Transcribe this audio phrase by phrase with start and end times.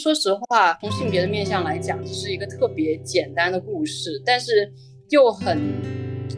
[0.00, 4.68] 说实话，从性别的面向来讲，这是一个特别简单的故事，但是
[5.10, 5.56] 又很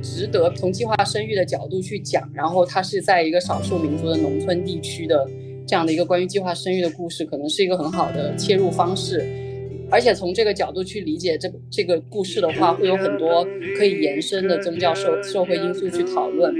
[0.02, 2.30] 值得从计划生育的角度去讲。
[2.34, 5.26] 然后它是在一个少数民族的农村地区的
[5.66, 9.24] 这样的一个关于计划生育的故事，可能是一个很好的切入方式。
[9.90, 13.42] 而且从这个角度去理解这这个故事的话，会有很多
[13.78, 16.54] 可以延伸的宗教社社会因素去讨论。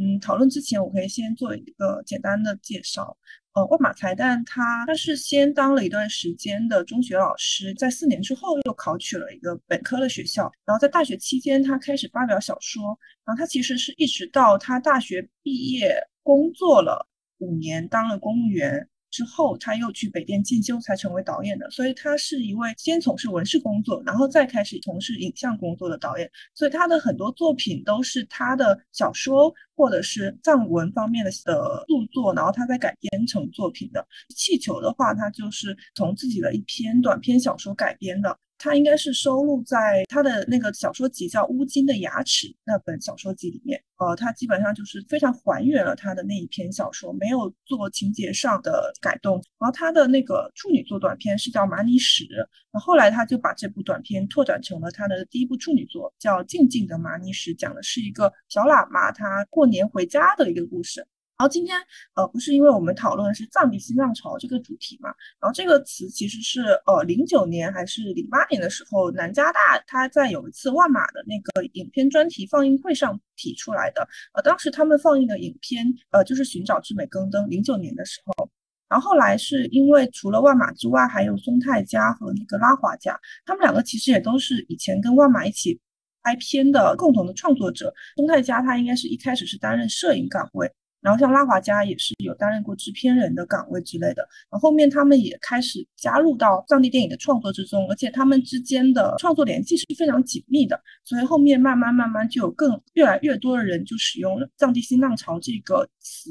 [0.00, 3.14] 嗯，讨论之前，我可以先做一个简单的介绍。
[3.52, 17.06] 呃，万马才旦他他是先当了一段时间的中学老师，在四年之后又考取了一个本科的学校，然后在大学期间他开始发表小说，然后他其实是一直到他大学毕业工作了
[17.38, 18.88] 五年，当了公务员。
[19.10, 21.70] 之后，他又去北电进修，才成为导演的。
[21.70, 26.30] 所以，他是一位先从事文事工作，然后再开始从事影像工作的导演。
[26.54, 34.06] 所以，他的很多作品都是他的小说或者是藏文方面的的著作，然后他再改编成作品的。
[34.36, 38.38] 气球的话，他就是从自己的一篇短篇小说改编的。
[38.60, 43.82] 他应该是收录在他的那个小说集叫《乌金的牙齿》那本小说集里面。
[43.96, 49.42] 呃，他基本上就是非常还原了他的那一篇小说，没有做情节上的改动。
[49.58, 52.24] 然后他的那个处女作短片是叫《马尼史》，
[52.70, 61.06] 那后来他就把这部短片拓展成了他的第一部处女作，叫《静静的马尼史》，讲的是一个小喇嘛他过年回家的一个故事。
[61.40, 61.74] 然后今天，
[62.16, 65.08] 呃，不是因为我们讨论的是藏地新浪潮这个主题嘛？
[65.40, 74.06] 然后这个词其实是，呃，零九年还是零八年的时候，南加大他在有一次万马的那个影片专题放映会上提出来的。
[74.34, 78.50] 呃，当时他们放映的影片，呃，就是《寻找至美更登》，零九年的时候。
[78.90, 85.80] 然后后来是因为除了万马之外，还有松泰加和那个拉华加，他们两个其实也都是以前跟万马一起
[86.22, 87.90] 拍片的共同的创作者。
[88.16, 90.70] 松泰加他应该是一开始是担任摄影岗位。
[91.00, 106.30] 然后像拉华加也是有担任过制片人的岗位之类的，然后后面他们也开始加入到藏地电影的创作之中，而且他们之间的创作联系是非常紧密的，所以后面慢慢慢慢就有更越来越多的人就使用“藏地新浪潮”这个词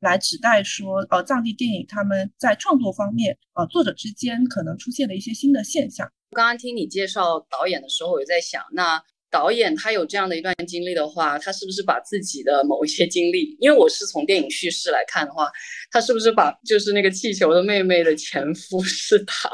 [0.00, 6.10] 来指代说，呃，藏地电影他们在创作方面，呃，作者之间可能出现了一些新的现象。
[6.32, 9.02] 刚刚听你介绍导演的时候，我就在想，那。
[9.30, 13.54] 导演他有这样的一段经历的话，他是不是把自己的某一些经历？
[13.60, 15.50] 因为我是从电影叙事来看的话，
[15.90, 19.50] 他是不是把就是那个气球的妹妹的前夫 是他？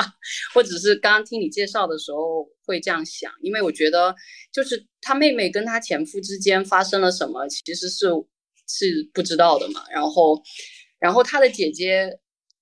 [0.52, 3.32] 或者是刚刚听你介绍的时候会这样想？
[3.42, 4.14] 因为我觉得
[4.52, 8.06] 就是他妹妹跟他前夫之间发生了什么，其实是
[8.68, 9.82] 是不知道的嘛。
[9.90, 10.40] 然后，
[11.00, 12.08] 然后他的姐姐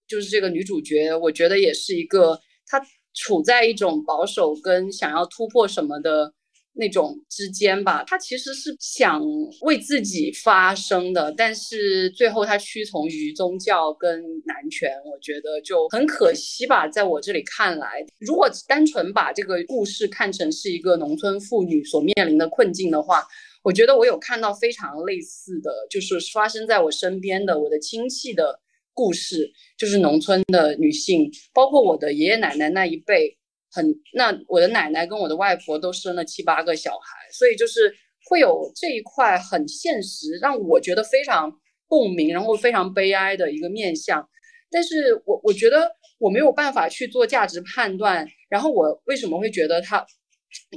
[0.08, 6.32] 就是这个女主角，我觉得也是一个她处在一种保守跟想要突破什么的。
[6.74, 9.22] 那种之间吧，他其实是想
[9.60, 16.88] 为自己发声的，但是最后他屈从于宗教跟男权，我觉得就很可惜吧。
[16.88, 23.22] 在我这里看来，如果单纯把这个故事看成是一个农村妇女所面临的困境的话，
[23.62, 28.58] 我觉得我有看到非常类似的就是发生在我身边的我的亲戚的
[28.94, 33.36] 故事，就是农村的女性，包括我的爷爷奶奶那一辈。
[33.74, 37.90] 很，那我的奶奶跟我的外婆都生了七八个小孩，所以就是
[38.28, 41.50] 会有这一块很现实，让我觉得非常
[41.88, 44.28] 共鸣，然后非常悲哀的一个面相。
[44.70, 48.28] 但是我我觉得我没有办法去做价值判断。
[48.50, 50.04] 然后我为什么会觉得他，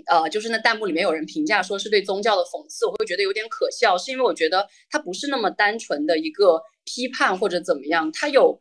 [0.05, 8.57] 呃，就是那弹幕里面有人评价说是对宗教的讽刺，我会觉得有点可笑，是因为我觉得它不是那么单纯的一个批判或者怎么样，它有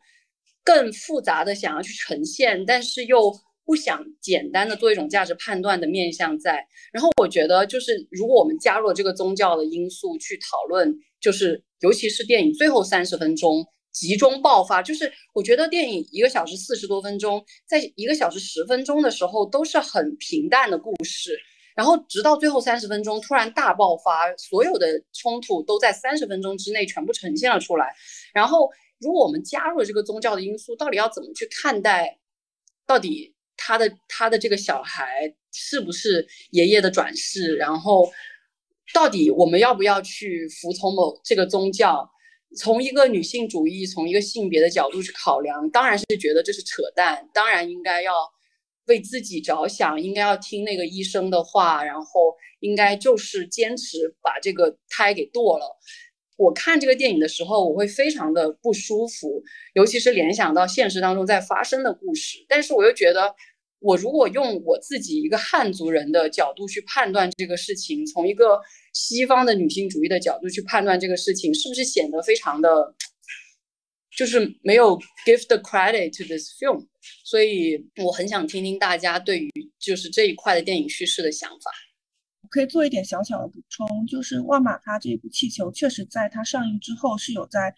[0.61, 3.33] 更复杂的想要去呈现，但是又。
[3.65, 21.39] 不想简单的做一种价值判断的面向在，然后我觉得就是如果我们加入了这个宗教的因素去讨论，就是尤其是电影最后三十分钟集中爆发，就是我觉得电影一个小时四十多分钟，在一个小时十分钟的时候都是很平淡的故事，
[21.75, 27.93] 然后直到最后三十分钟突然大爆发，所有的冲突都在三十分钟之内全部呈现了出来。
[28.33, 28.69] 然后
[28.99, 32.19] 如果我们加入了这个宗教的因素，到底要怎么去看待？
[32.87, 33.34] 到底？
[33.67, 37.55] 他的他的这个小孩是不是爷爷的转世？
[37.55, 38.07] 然后
[38.93, 42.07] 到底我们要不要去服从某这个宗教？
[42.55, 47.27] 从一个女性主义、从一个性别的角度去考量，当然是觉得这是扯淡。
[47.33, 48.13] 当然应该要
[48.85, 55.65] 为自己着想，应该要听那个医生的话，然后应该就是坚持把这个胎给剁了。
[56.37, 59.41] 我看这个电影的时候，我会非常的不舒服，
[59.73, 62.45] 尤其是联想到现实当中在发生的故事。
[62.47, 63.33] 但是我又觉得。
[63.85, 68.59] 我如果用我自己一个汉族人的角度去判断这个事情，从一个
[68.93, 72.95] 西方的女性主义的角度去判断这个事情，是不是显得非常的，
[74.17, 76.87] 就是没有 give the credit to this film？
[77.23, 81.71] 所以我很想听听大家对于就是这一块的电影叙事的想法。
[82.49, 87.75] 可以做一点小小的补充，就是万马他这部气球确实在它上映之后是有在，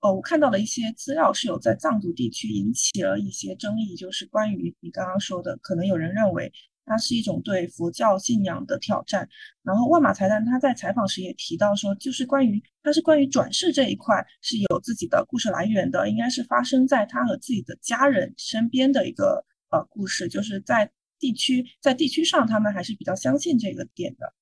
[0.00, 6.52] 呃，我看到了一些资料是有在藏族地区引起了一些争议，就是关于你刚刚说的，可能有人认为
[6.84, 9.28] 它是一种对佛教信仰的挑战。
[9.62, 20.90] 然后万马才旦他在采访时也提到说，就是关于他是关于转世这一块是有自己的故事来源的，应该是发生在他和自己的家人身边的一个呃故事，就是在。
[21.18, 24.34] 地区在地区上，他们还是比较相信这个点的，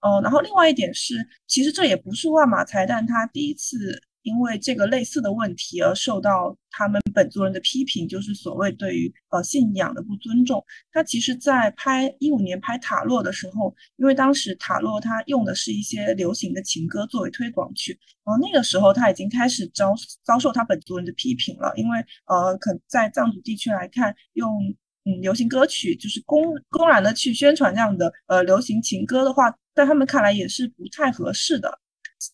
[0.00, 10.64] 呃，然后另外一点是，其实这也不是万马才旦他第一次因为这个类似的问题而受到他们本族人的批评，就是所谓对于呃信仰的不尊重。
[10.92, 19.94] 他其实，在拍一五年拍塔洛的时候，因为当时塔洛他用的是一些流行的情歌作为推广曲，然后那个时候他已经开始遭
[20.24, 24.74] 遭受他本族人的批评了，因为呃，可在藏族地区来看用。
[25.06, 31.79] 嗯，流行歌曲就是公公然的去宣传这样的呃流行情歌的话，在他们看来也是不太合适的。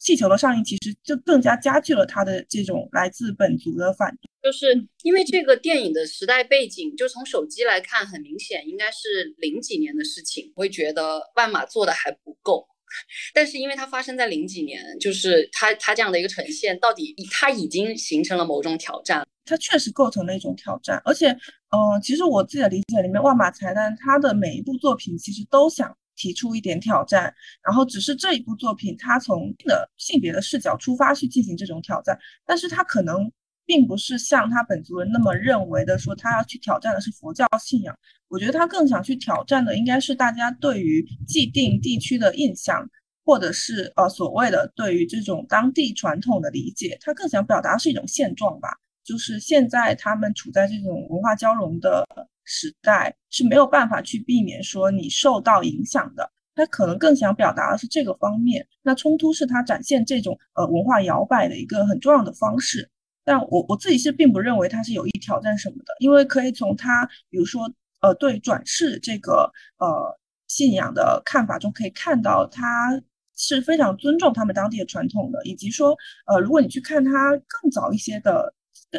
[0.00, 4.10] 气球的上映其实就更加加剧了他的这种来自本族的反
[4.42, 4.66] 对，就是
[5.02, 12.66] 因为这个电影的时代背景，就从手机来看，很明显应该是零几年的事情，我会觉得万马做的还不够。
[13.34, 19.26] 但是因为它发生在零几年，就是它它这样的一个呈现，到底它已经形成了某种挑战。
[19.44, 27.32] 它确实构成了一种挑战，而且，呃，其实我自己的理解里面，万马才旦他的每一部作品其实都想提出一点挑战，
[27.62, 33.30] 然后只是这一部作品他从的性别的视角出发去进行这种挑战，但是他可能
[33.64, 37.96] 并不是像他本族人那么认为的，说他要去挑战的是佛教信仰。
[38.28, 42.88] 我觉得他更想去挑战的应该是大家对于既定地区的印象，
[43.24, 48.68] 或者是呃所谓的对于这种当地传统的理解，他更想表达是一种现状吧。
[49.04, 52.04] 就是现在他们处在这种文化交融的
[52.46, 56.32] 时代，是没有办法去避免说你受到影响的。
[56.54, 58.66] 他可能更想表达的是这个方面。
[58.82, 62.88] 那冲突是他展现这种呃文化摇摆的一个很重要的方式。
[63.24, 67.70] 但我我自己是并不认为他是有意挑战什么的，因为可以从他比如说
[68.00, 72.98] 呃对转世这个呃信仰的看法中可以看到，他
[73.36, 75.94] 是非常尊重他们当地的传统的，以及说
[76.26, 78.54] 呃如果你去看他更早一些的。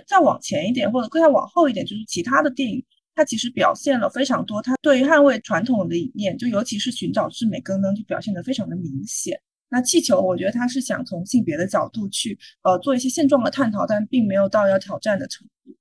[0.05, 2.83] 再往前一点，或者更再往后一点，就是其他的电影，
[3.17, 4.61] 它其实表现了非常多。
[4.61, 9.37] 它对于捍卫传统的理念，就尤其是寻找至美更能，就表现得非常的明显。
[9.69, 15.75] 那气球，我觉得他是想从性别的角度去呃做一些现状的探讨，但并没有到要挑战的程度。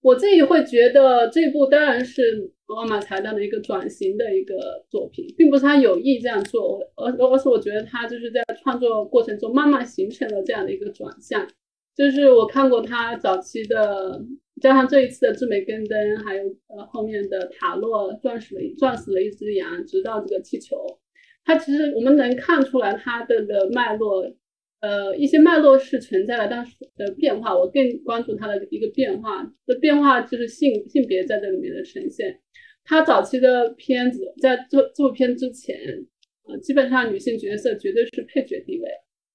[0.00, 4.54] 我自己会觉得这部当然是奥马才旦的一个转型的一个
[4.88, 11.46] 作品，并不是他有意这样做，而而是我觉得他就是在创作过程中慢慢形成了这样的一个转向。
[11.94, 14.18] 就是我看过他早期的，
[14.62, 20.76] 加上这一次的智美根灯，还有呃后面的塔洛撞死了撞死了一只羊，直到这个气球，
[21.44, 24.32] 它其实我们能看出来它的的脉络，
[24.80, 32.38] 呃一些脉络是存在的，但是的变化，我更关注它的一个变化，这变化就是性性别在这里面的呈现。
[32.84, 35.76] 他早期的片子在做这部片之前，
[36.44, 38.88] 呃基本上女性角色绝对是配角地位。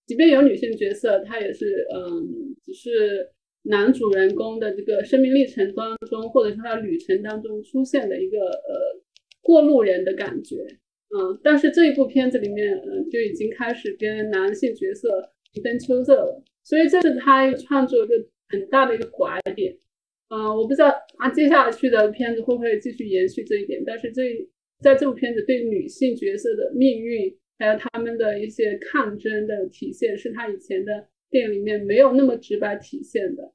[0.05, 3.29] 即便有女性角色，她也是，嗯，只是
[3.69, 9.01] 男主人公的这个生命历程当中，或者是他旅程当中出现的一个呃
[9.41, 10.55] 过路人的感觉，
[11.15, 18.15] 嗯，但是这一部片子里面，嗯，就已经开始跟男性角色一分秋色了，所以这是他创作一个
[18.49, 19.77] 很大的一个拐点，
[20.29, 24.21] 嗯，我不知道他接下去的片子会不会继续延续这一点，但是这
[24.81, 27.37] 在这部片子对女性角色的命运。
[27.59, 33.51] 还有他们的一些抗争的体现，是他以前的电影里面没有那么直白体现的。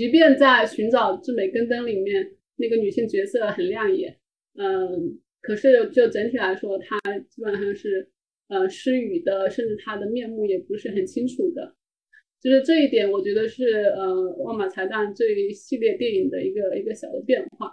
[0.00, 2.26] 即便在《寻找至美根灯》里面，
[2.56, 4.16] 那个女性角色很亮眼，
[4.56, 8.08] 嗯，可是就整体来说，她基本上是
[8.48, 11.74] 呃失语的，甚至她的面目也不是很清楚的。
[12.40, 17.70] 就是这一点，我觉得是呃万马才旦这一系列电影的一个一个小的变化。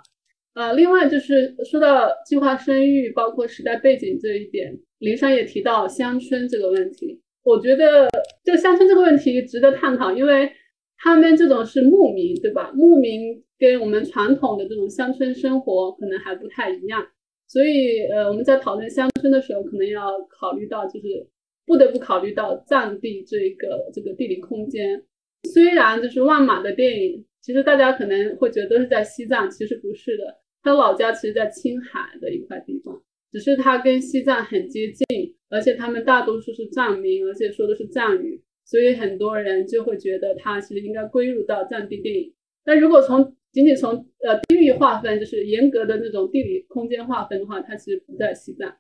[0.54, 4.78] 呃，另外就是说到计划生育，包括时代背景这一点。
[5.00, 8.10] 林珊也提到乡村这个问题，我觉得
[8.44, 10.52] 就乡村这个问题值得探讨，因为
[10.98, 12.72] 他们这种是牧民，对吧？
[12.74, 17.06] 牧民跟我们传统的这种乡村生活可能还不太一样，
[17.48, 21.28] 所以呃，我们在讨论乡村的时候，可能要考虑到，就是
[21.66, 25.04] 不得不考虑到藏地这个这个地理空间。
[25.54, 30.40] 虽然就是万马的电影，其实大家可能会觉得都是在西藏，其实不是的。
[30.64, 33.02] 他老家其实在青海的一块地方，
[33.32, 35.06] 只是他跟西藏很接近，
[35.50, 42.34] 而且他们大多数是藏民，而且说的是藏语，所以很多人就会觉得它其实应该归入到藏地电影。
[42.66, 48.76] 但如果从仅仅从呃地域划分，就是严格的那种地理空间划分的话，它其实不在西藏。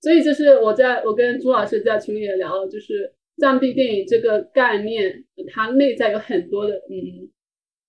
[0.00, 7.30] 所以就是我在我跟朱老师在群里也聊了，就是藏地电影这个概念，它内在有很多的嗯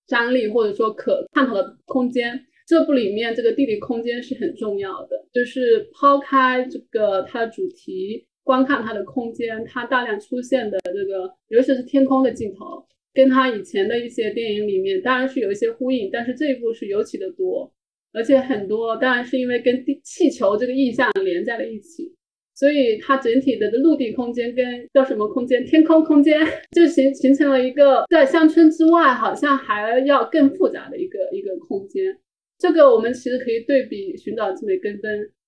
[0.06, 2.46] 张力或者说可探讨的空间。
[2.66, 17.72] 这部里面这个地理空间是很重要的，就是抛开这个它的主题，观看它的空间，它大量出现的这个，尤其是天空的镜头，跟它以前的一些电影里面当然是有一些呼应，但是这一部是尤其的多，
[18.12, 22.12] 而且很多当然是因为跟地气球这个意象连在了一起，
[22.54, 26.40] 所以它整体的陆地空间跟叫什么空间，天空空间
[26.74, 32.16] 就形形成了一个在乡村之外好像还要更复杂的一个一个空间。
[32.58, 35.00] 这个我们其实可以对比《寻找之美根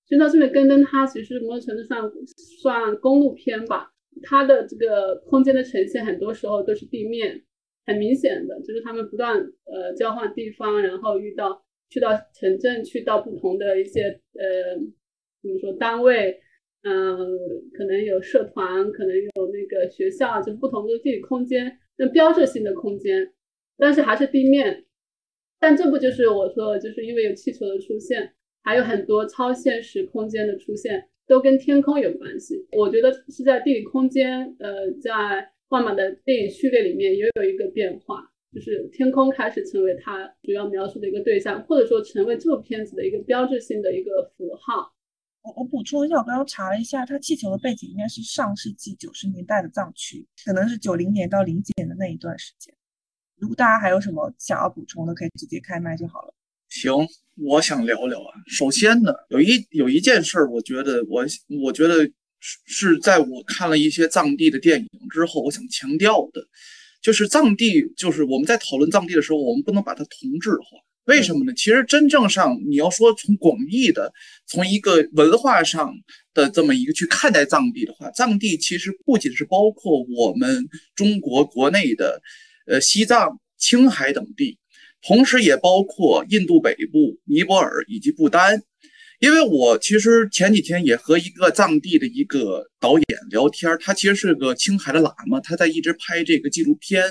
[0.09, 2.11] 登》，《寻找之美根登》它其实某种程度上
[2.61, 3.91] 算公路片吧，
[4.23, 7.43] 它的这个空间的呈现很多时候都是地面，
[7.85, 14.75] 很明显的就是他们不断呃交换地方，然后遇到去到城镇，去到不同的一些呃
[15.41, 16.39] 怎么说单位，
[16.83, 17.17] 嗯，
[17.73, 23.33] 可能有社团，可能有那个学校，就不同的地理空间，那标志性的空间，
[23.77, 24.85] 但是还是地面。
[25.59, 28.33] 但这不就是我说，就是因为有气球的出现，
[28.63, 32.65] 还有很多超现实空间的出现，都跟天空有关系。
[32.71, 35.11] 我觉得是在地理空间，呃，在
[35.69, 44.93] 万马的电影序列里面也有一个变化，就是天空开始成为它主要描述的一个对象，或者说成为这部片子的一个标志性的一个符号。
[45.41, 52.73] 我我补充一下，我刚刚查了一下，它气球的背景应该是上世纪九十年代的藏区，可能是九零年到零几年的那一段时间。
[53.35, 56.33] 如果大家还有什么想要补充的，可以直接开麦就好了。
[56.73, 56.91] 行，
[57.35, 58.33] 我想聊聊啊。
[58.47, 61.23] 首先呢，有一有一件事儿，我觉得我
[61.61, 62.03] 我觉得
[62.39, 66.41] 是是在我看了一些藏地的电影之后，我想强调的，
[66.99, 70.79] 就是藏地，就是我们在讨论藏地的时候，我们不能把它同质化。
[71.05, 71.53] 为什么呢？
[71.53, 74.11] 其实真正上你要说从广义的，
[74.47, 75.93] 从一个文化上
[76.33, 82.19] 的这么一个去看待藏地的话，藏地其实不仅是包括我们中国国内的。
[82.65, 84.57] 呃，西藏、青海等地，
[85.05, 88.61] 同时也包括印度北部、尼泊尔以及不丹。
[89.19, 97.05] 因为我其实前几天也和一个藏地的一个导演聊天，他其实是个青海的喇嘛，他在一直拍这个纪录片。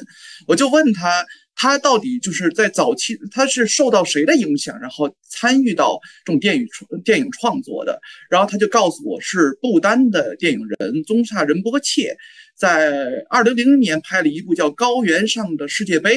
[0.47, 7.99] 我就问他，他到底就是在早期，他是受到谁的影响，然后参与到这种电影创电影创作的？
[8.29, 12.15] 然后他就告诉我是不丹的电影人宗萨仁波切。
[12.55, 16.17] 在二零零零年拍了一部叫《高原上的世界杯》，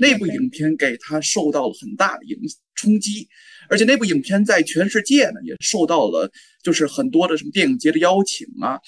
[0.00, 2.38] 那部影片给他受到了很大的影
[2.74, 3.26] 冲击，
[3.68, 6.30] 而且那部影片在全世界呢也受到了
[6.62, 8.78] 就是很多的什么电影节的邀请啊。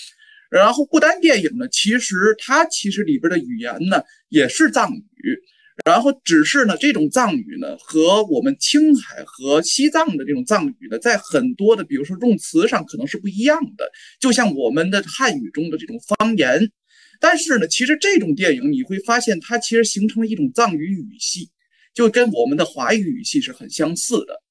[0.51, 5.39] 然后不丹电影呢，其实它其实里边的语言呢也是藏语，
[5.85, 13.91] 然后只是呢这种藏语呢和我们青海和西藏的这种藏语呢，在很多的比如说用词上可能是不一样的，
[14.21, 16.71] 就像我们的汉语中的这种方言。
[17.23, 21.49] 但是呢，其实这种电影你会发现，它其实形成了一种藏语语系，
[21.95, 24.43] 就跟我们的华语语系是很相似的，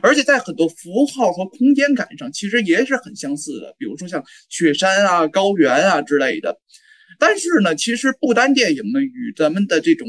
[0.00, 3.74] 而且在很多符号和空间感上，其实也是很相似的。
[3.76, 6.56] 比如说像雪山啊、高原啊之类的。
[7.18, 10.06] 但是呢，其实不丹电影呢，与咱们的这种，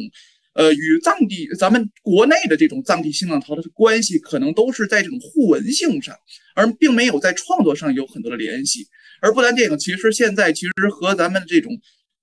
[0.53, 6.15] 呃，与藏地咱们国内的这种藏地新浪潮的关系，可能都是在这种互文性上，
[6.55, 8.85] 而并没有在创作上有很多的联系。
[9.21, 11.71] 而不丹电影其实现在其实和咱们这种。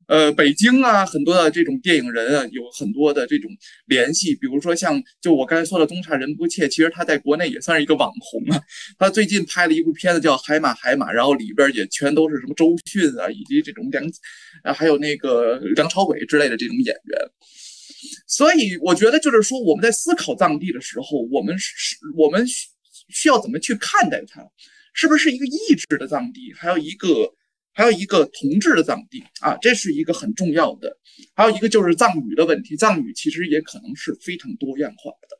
[0.08, 3.50] 呃，北京啊，很多的这种电影人啊，有很多的这种
[3.86, 4.34] 联系。
[4.34, 8.58] 比如说像，就我刚才说的宗萨仁波切，其实他在国内也算是一个网红啊。
[8.98, 14.02] 他最近拍了一部片子叫《海马海马》，然后里边也全都是什么周迅啊，以及这种梁，
[14.62, 17.18] 啊，还有那个梁朝伟之类的这种演员。
[18.26, 22.68] 所以我觉得，就是说我们在思考藏地的时候，我们是我们需
[23.10, 24.40] 需要怎么去看待它？
[24.94, 26.54] 是不是一个意志的藏地？
[26.56, 27.34] 还有一个。
[27.72, 30.96] 还有一个同治的藏地啊，这是一个很重要的。
[31.34, 35.38] 还有一个就是藏语的问题，藏语其实也可能是非常多样化的。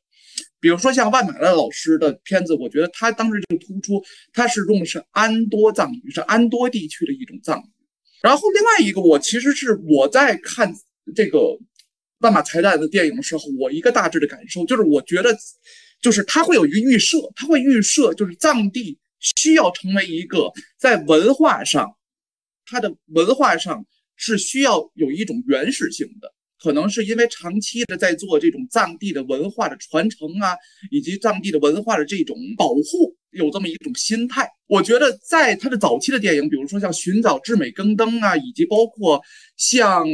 [0.61, 7.71] 比如说像万马的老师的片子，我觉得他当时就突出，他是用的是安多藏语，是安多地区的一种藏语。
[8.23, 10.73] 然后另外一个，我其实是我在看
[11.15, 11.57] 这个
[12.19, 15.37] 万马才旦的电影的时候，我一个大致的感受就是，我觉得
[16.03, 21.89] 就是他会有一个预设，他会预设就是藏地需要成为一个在文化上。
[22.69, 23.85] 它的文化上
[24.17, 30.55] 是需要有一种原始性的，可能是因为长期的在做这种藏地的文化的传承啊，
[30.91, 34.49] 以及藏地的文化的这种保护，有这么一种心态。
[34.67, 39.23] 我觉得在他的早期的电影，比如说像《寻找至美更登》啊，以及包括
[39.57, 40.07] 像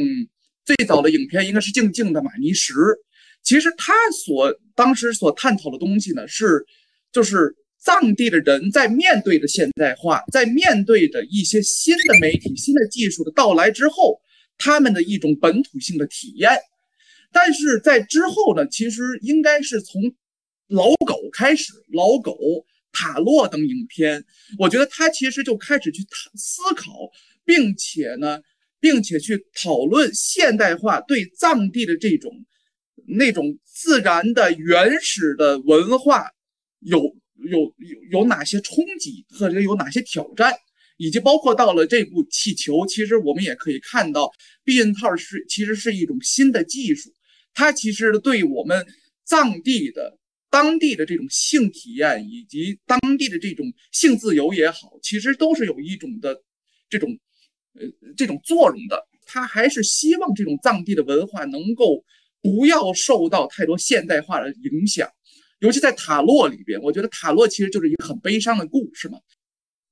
[0.64, 2.72] 最早的影片应该是《静静的玛尼石》，
[3.42, 3.92] 其实他
[4.24, 6.64] 所当时所探讨的东西呢，是
[7.10, 14.20] 就是藏地的人在面对着现代化，在面对着一些新的媒体、 新的技术的到来之后。
[14.56, 16.56] 他们的一种本土性的体验，
[17.32, 20.00] 但是在之后呢，其实应该是从
[20.68, 22.38] 老狗开始，老狗、
[22.92, 24.24] 塔洛等影片，
[24.56, 26.02] 我觉得他其实就开始去
[26.36, 26.92] 思考，
[27.44, 28.40] 并且呢，
[28.78, 32.30] 并且去讨论现代化对藏地的这种
[33.08, 36.30] 那种自然的原始的文化
[36.78, 37.16] 有
[37.50, 40.52] 有有有哪些冲击，或者有哪些挑战。
[40.96, 44.30] 以及包括到了这部气球，其实我们也可以看到，
[44.62, 47.12] 避孕套是其实是一种新的技术，
[47.52, 48.86] 它其实对我们
[49.24, 50.16] 藏地的
[50.48, 56.40] 当地的这种性体验以及当地的这种性自由也好，其实都是有一种的
[56.88, 57.10] 这种
[57.74, 57.82] 呃
[58.16, 59.04] 这种作用的。
[59.26, 62.04] 他还是希望这种藏地的文化能够
[62.40, 65.10] 不要受到太多现代化的影响，
[65.64, 69.18] 尤其在塔洛里边，我觉得塔洛其实就是一个很悲伤的故事嘛。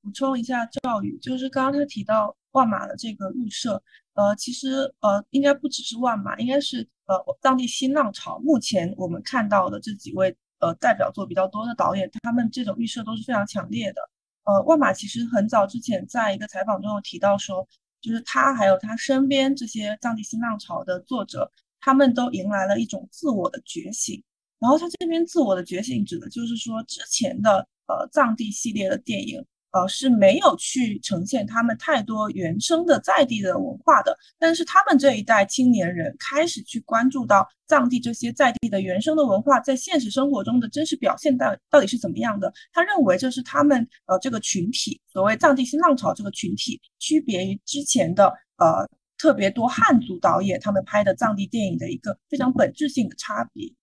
[0.03, 3.81] 补充一下，赵宇，就是刚刚他提到万马的这个预设，
[4.13, 8.37] 呃，其实呃，应该不只是万马，应该是呃，当地新浪潮。
[8.43, 14.01] 目前我们看到的这几位呃代表作比较多的导演，他们这种预设都是非常强烈的。
[14.43, 17.67] 呃，万马其实很早之前在一个采访中有提到说，
[17.99, 24.21] 就是他还有他身边这些藏地新浪潮的作者，他们都迎来了一种自我的觉醒。
[24.63, 29.45] 然后他这边自我的觉醒指的就是说，之前的呃藏地系列的电影。
[29.75, 42.53] 呃，是没有去呈现他们太多原生的在地的文化的，但是他们这一代青年人开始去关注到藏地这些在地的原生的文化在现实生活中的真实表现到到底是怎么样的。
[42.71, 48.27] 他认为这是他们呃这个群体，所谓藏地新浪潮这个群体，区别于之前的
[48.57, 48.87] 呃
[49.17, 53.73] 特别多汉族导演他们拍的藏地电影的一个非常本质性的差别。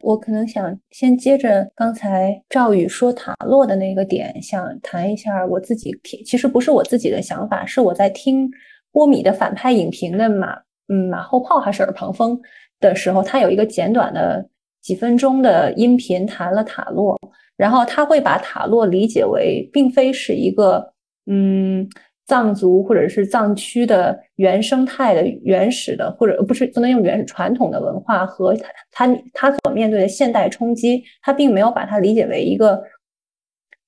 [0.00, 8.50] 我可能想先接着刚才赵宇说塔洛的那个点，想谈一下我自己听，其实不是我自己的想法，是我在听
[8.92, 10.56] 波米的反派影评的马
[10.88, 12.40] 嗯马后炮还是耳旁风
[12.80, 14.48] 的时候，他有一个简短的
[14.80, 17.18] 几分钟的音频谈了塔洛，
[17.56, 20.92] 然后他会把塔洛理解为并非是一个
[21.26, 21.88] 嗯。
[22.30, 32.80] 藏族或者是藏区的原生态的原始的，或者不是不能用原始传统的文化和他他他所面对的现代冲击，他并没有把它理解为一个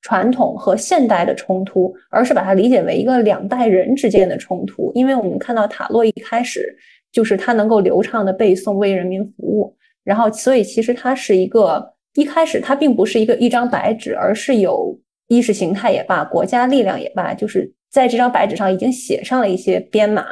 [0.01, 4.91] 传统和现代的冲突，而是把它理解为一个两代人之间的冲突。
[4.97, 6.77] 因为我们看到塔洛一开始
[7.13, 17.73] 就是他能够流畅的背诵为人民服务，然后所以 其实他是一个一开始他并不是一个一张白纸，而是有意识形态也罢，国家力量也罢，就是。
[17.93, 20.25] 在这张白纸上已经写上了一些编码，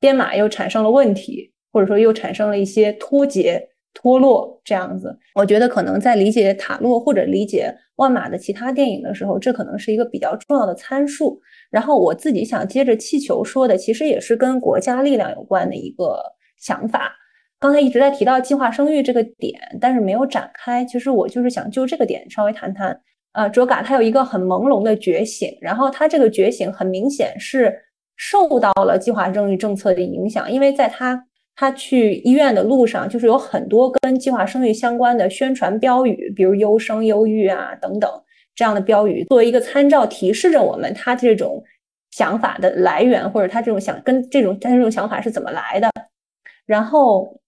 [0.00, 5.18] 编码又产生了问题，或者说又产生了一些脱节、脱落这样子。
[5.34, 11.38] 我觉得可能在理解塔洛或者理解万马的其他电影的时候，这可能是一个比较重要的参数。
[11.70, 16.22] 然后我自己想接着气球说的，其实也是跟国家力量有关的一个
[16.56, 17.14] 想法。
[17.60, 20.84] 刚才一直在提到计划生育这个点，但是没有展开。
[20.84, 22.98] 其实我就是想就这个点稍微谈谈。
[23.34, 27.76] 呃，卓嘎他有一个很朦胧的觉醒，然后他这个觉醒很明显是
[28.16, 38.08] 受到了计划生育政策的影响，因为在他他去医院的路上，就是有很多跟计划生育相关的宣传标语，比如优生优育啊等等
[38.54, 41.60] 这样的标语，作为一个参照，提示着我们他这种
[42.12, 45.90] 想法的来源，或者他这种想跟这种他这种想法是怎么来的。
[46.66, 47.40] 然后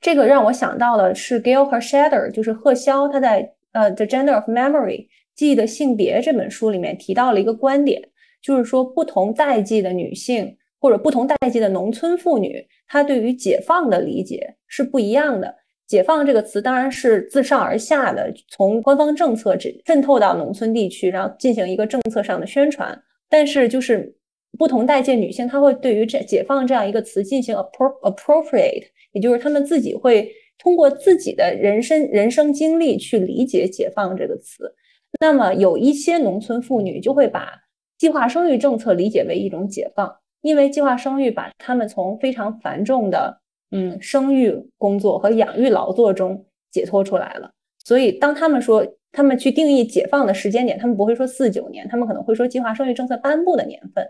[0.00, 5.06] 这个让我想到的是 Gail Hershader，就是贺潇，他在呃 The Gender of Memory。
[5.38, 8.02] 记忆的性别这本书里面提到了一个观点，
[8.42, 15.54] 就是说不同代际的女性或者不同代际的农村妇女，她对于解放的理解是不一样的。
[15.86, 23.00] 解放这个词当然是自上而下的，从官方政策渗渗透到农村地区，然后进行一个政策上的宣传。
[23.30, 24.12] 但是就是
[24.58, 34.74] 不同代际女性，她会对于这解放这样一个词进行 appropriate，也就是她们自己会通过自己的人生人生经历去理解解放这个词。
[35.20, 37.48] 那么有一些农村妇女就会把
[37.96, 43.40] 计划生育政策理解为一种解放，因为计划生育把她们从非常繁重的
[43.70, 47.50] 嗯生育工作和养育劳作中解脱出来了。
[47.84, 54.06] 所以当他们说他们去定义解放的时间点，他们不会说四九年，他们可能会说计划生育政策颁布的年份。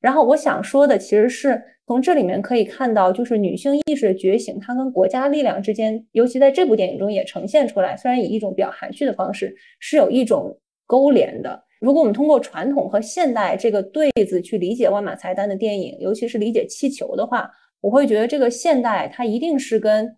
[0.00, 7.96] 然后我想说的其实是从这里面可以看到，就是女性意识的觉醒，它跟国家力量之间，尤其在这部电影中也呈现出来。
[7.96, 11.62] 虽然以一种比较含蓄的方式，是有一种勾连的。
[11.80, 20.16] 如果我们通过传统和现代这个对子去理解万马才旦的电影，尤其是理解气球的话，我会觉得这个现代它一定是跟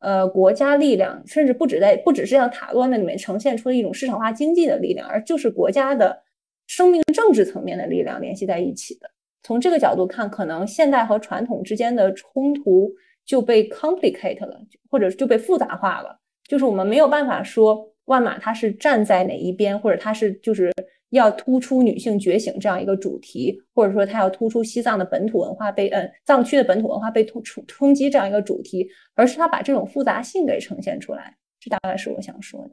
[0.00, 6.20] 呃国家力量，甚至不止在不只是像塔洛那里面呈现出的一种市场化经济的力量，而就是国家的
[6.66, 9.08] 生命政治层面的力量联系在一起的。
[9.44, 12.90] 从这个角度看，可能现代和传统之间的冲突
[13.24, 16.18] 就被 complicate 了，或者就被复杂化了。
[16.48, 20.72] 就是我们没有办法说万马它是站在哪一边，或者它是就是
[21.10, 31.36] 要突出女性觉醒这样一个主题，或者说它要突出西藏的本土文化被嗯藏区的本土文化被冲冲冲击这样一个主题，而是它把这种复杂性给呈现出来。
[31.60, 32.70] 这大概是我想说的。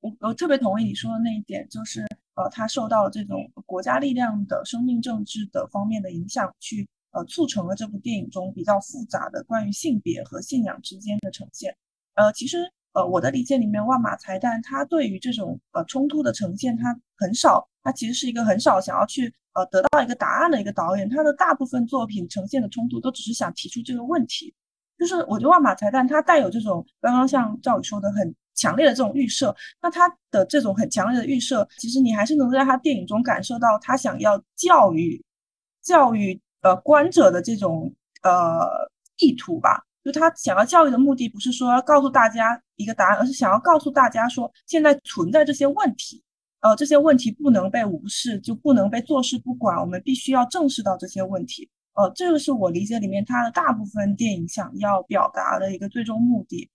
[0.00, 11.76] 我我特别同意你说的那一点，就是呃，它受到这种国家力量的生命政治的方面的影响，去呃促成了这部电影中比较复杂的关于性别和信仰之间的呈现。
[12.14, 12.58] 呃，其实
[12.92, 21.08] 呃我的理解里面，万马才旦他对于这种呃冲突的呈现，他很少，他其实是一个很少想要去呃得到一个答案的一个导演。
[21.08, 24.54] 他的大部分作品呈现的冲突，都只是想提出这个问题。
[24.96, 28.32] 就是我觉得万马才旦他带有这种刚刚像赵宇说的很。
[28.58, 35.24] 强烈的这种预设，那他的这种很强烈的预设，其实你还是能在他电影中感受到他想要教育
[35.82, 38.66] 教育呃观者的这种呃
[39.18, 39.84] 意图吧。
[40.04, 46.22] 就他想要教育的目的，不是说要告诉大家一个答案，而是想要告诉大家说，现在存在这些问题，
[46.60, 51.68] 呃，这些问题不能被无视，就不能被坐视不管，我们必须要正视到这些问题。
[51.94, 56.70] 呃，这个是我理解里面他的大部分电影想要表达的一个最终目的。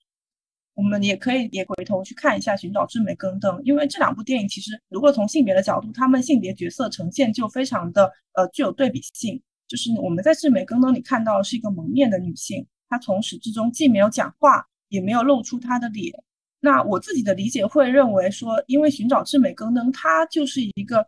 [0.75, 9.41] 我们也可以也回头去看一下《寻找智美更登》，因为这两部电影其实如果从性别的角度，他们性别角色呈现就非常的呃具有对比性。
[9.67, 16.11] 就是我们在《智美更登》里看到的是一个蒙面的女性，她从始至终既没有讲话，也没有露出她的脸。
[16.59, 21.05] 那我自己的理解会认为说，因为《寻找智美更登》它就是一个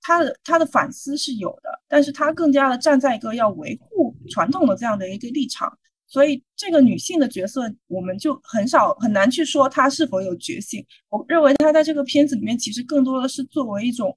[0.00, 5.76] 她的她的反思是有的，但是她更加的站在一个要维护传统的这样的一个立场。
[6.08, 10.86] 所以这个女性的角色，我们就很少很难去说她是否有觉醒。
[11.08, 14.16] 我认为她在这个片子里面，其实更多的是作为一种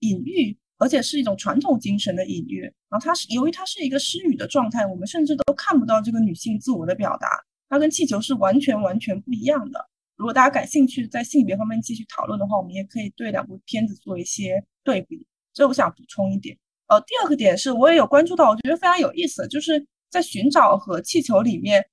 [0.00, 2.62] 隐喻，而且是一种传统精神的隐喻。
[2.88, 7.28] 然后她是由于她是一个失语的状态，我们甚至都看不到这个女性自我的表达。
[7.68, 9.88] 她跟气球是完全完全不一样的。
[10.16, 15.24] 如果大家感兴趣在性别方面继续讨论的话，我们也可以对两部片子做一些对比。
[15.54, 19.86] 所以我想补充一点，呃，第二个点是我也有关注到，我觉得非常有意思，就是。
[20.10, 21.86] 在寻找和气球里面，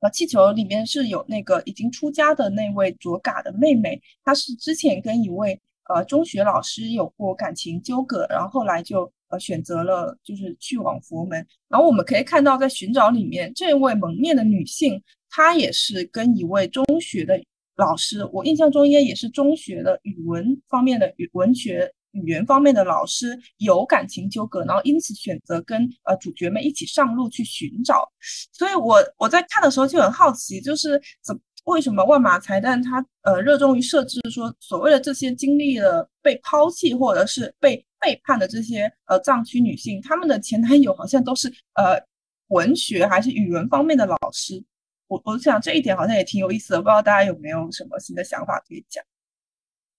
[0.00, 11.46] 呃，气球里面是有那个已经出家的那位卓嘎的妹妹，她是之前跟一位呃中学老师有过感情纠葛，然后后来就呃选择了就是去往佛门。
[11.68, 17.40] 然后我们可以看到，在寻找里面，这位蒙面的女性，她也是跟一位中学的
[17.76, 21.92] 老师，我印象中应该也是中学的语文方面的语文学。
[22.22, 28.10] 语言方面的老师有感情纠葛，然后因此选择跟呃主角们一起上路去寻找。
[28.52, 42.00] 所以，我我在看的时候就很好奇，就是怎为什么万马才旦他呃热衷于设置说所谓的这些经历了被抛弃或者是被背叛的这些呃藏区女性，她们的前男友好像都是呃
[42.48, 44.62] 文学还是语文方面的老师。
[45.08, 49.04] 我我想这一点好像也挺有意思的，不知道大家有没有什么新的想法可以讲。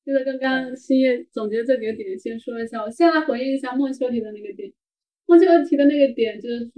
[0.07, 2.81] 就是刚刚新叶总结这几个点，先说一下。
[2.81, 4.71] 我先来回应一下孟秋提的那个点。
[5.25, 6.71] 孟秋提的那个点就是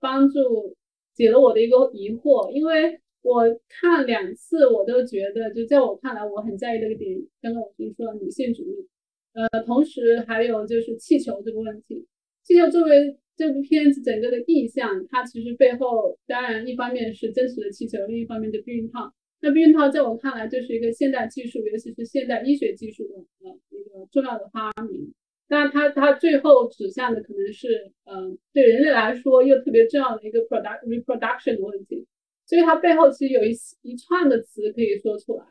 [0.00, 0.76] 帮助
[1.14, 7.16] 解了我的一个疑惑，因为我看两次，我都觉得，就在我看来，我很在意这个点。
[7.40, 8.88] 刚刚我跟你说女性主义，
[9.34, 12.04] 呃，同时还有就是气球这个问题。
[12.42, 19.14] 气球作为这部片子整个的意象，它其实背后当然一方面是真实的气球，另一方面就避孕套。
[19.40, 23.14] 那避孕套在我看来就是一个现代技术，尤其是现代医学技术的
[23.46, 25.12] 呃一个重要的发明。
[25.48, 32.06] 那它它最后指向的可能是，嗯，对人类来说又特别重要的一个 product reproduction 的问题。
[32.46, 35.44] 所以它背后其实有一一串的词可以说出来。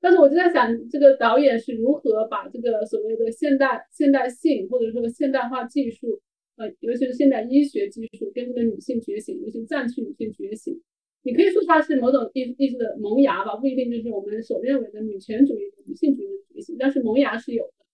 [0.00, 6.20] 但是我就在想，这个导演是如何把这个所谓的现代现代性或者说现代化技术，
[6.56, 10.80] 呃，尤其是现代医学技术跟这个女性觉醒，尤其是藏区女性觉醒。
[11.28, 17.84] 你可以说它是某种意意识的萌芽吧，不一定就是我们所认为的女权主义、女性主义的觉醒，但是萌芽是有的。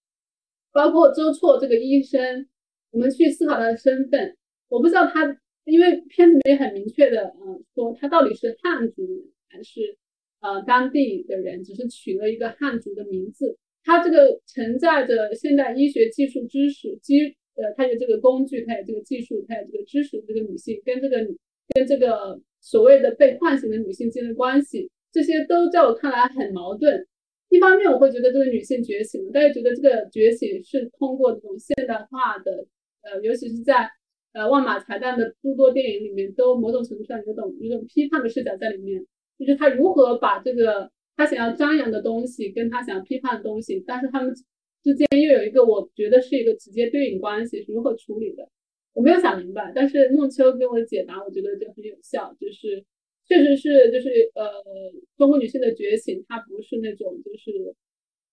[0.73, 2.47] 包括周错这个医生，
[2.93, 4.37] 我们去思考他的身份，
[4.69, 9.03] 我不知道他，因为片子里面很明确的，嗯，说他到底是汉族
[9.49, 9.99] 还是
[10.41, 13.59] 呃当地的人，只是取了一个汉族的名字。
[13.83, 21.19] 他这个承载着现代医学技术知识基呃，她有这个工具，她有这个技术，她有这个知识，这个女性跟这个
[21.73, 27.07] 跟这个所谓的被唤醒的女性之间的关系，这些都在我看来很矛盾。
[27.51, 32.67] 一方面我会觉得这个女性觉醒了，但是觉得这个觉醒是通过这种现代化的，
[33.03, 33.89] 呃，尤其是在
[34.33, 39.05] 呃万马才旦的诸多电影里面，都某种程度上有种有种批判的视角在里面，
[39.39, 44.35] 就是他如何把这个他想要张扬的东西跟他想要批判的东西，但是他们
[44.83, 48.49] 之间又有一个我觉得是一个直接对应关系，是如何处理的？
[48.95, 52.85] 我没有想明白，但是梦秋给我的解答，我觉得就很有效，就是。
[53.27, 54.45] 确实是，就是呃，
[55.17, 57.75] 中国女性的觉醒，它不是那种就是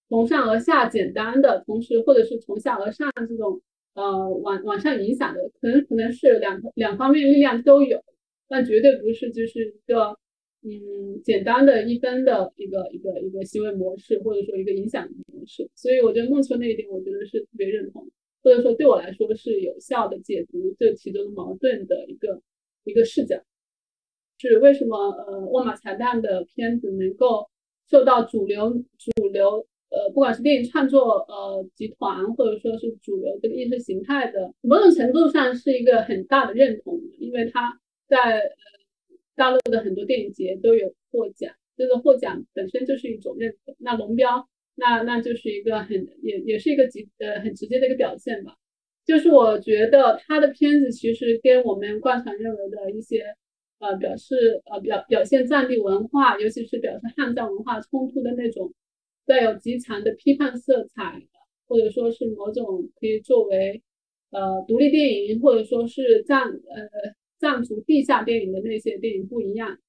[0.09, 3.61] 从上而下简单的，同时或者是从下而上这种
[3.93, 8.03] 呃往往上影响的，可能可能是两两方面力量都有，
[8.49, 10.17] 但绝对不是就是一个
[10.61, 15.69] 嗯简单的一分的一个一个一个行为模式，或者说一个影响模式。
[15.73, 18.05] 所以我觉得梦秋那一点，我觉得是特别认同，
[18.43, 22.41] 或者说对我来说是有效的解读这其中矛盾的一个
[22.83, 23.41] 一个视角。
[24.37, 24.97] 是为什么？
[24.97, 27.47] 呃，沃玛才旦的片子能够
[27.87, 38.49] 受到主流主流呃，不管是电影创作呃集团，或者说是主流这个意识形态的，某种程度上是一个很大的认同，因为它在呃
[39.35, 43.75] 大陆的很多电影节都有获奖，这个获奖本身就是一种认可。
[43.77, 48.55] 那龙标，那那就是一个很也也是一个极呃很直接的一个表现吧。
[49.05, 53.35] 就是我觉得他的片子其实跟我们惯常认为的一些。
[53.83, 58.71] 呃，表示呃表表现藏地文化，尤其是表示汉藏文化冲突的那种
[59.25, 61.23] 带有极强的批判色彩，
[61.67, 63.81] 或者说是某种可以作为
[64.29, 66.53] 呃独立电影，或者说是藏呃
[67.39, 69.79] 藏族地下电影的那些电影不一样。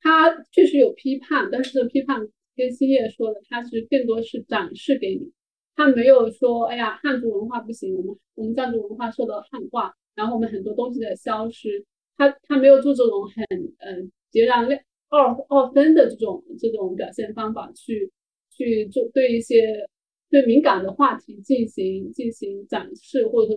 [0.00, 5.32] 他确实有批判，但是批判跟星夜说的，它是更多是展示给你，
[5.74, 11.84] 它没有说哎呀汉族文化不行，我们我们藏族文化受到汉化，然后我们很多东西在消失。
[12.16, 13.44] 他他没有做这种很
[13.78, 14.68] 嗯截然
[15.08, 18.12] 二二分的这种这种表现方法去
[18.50, 19.88] 去做对一些
[20.30, 23.54] 对敏感的话题进行进行展示或者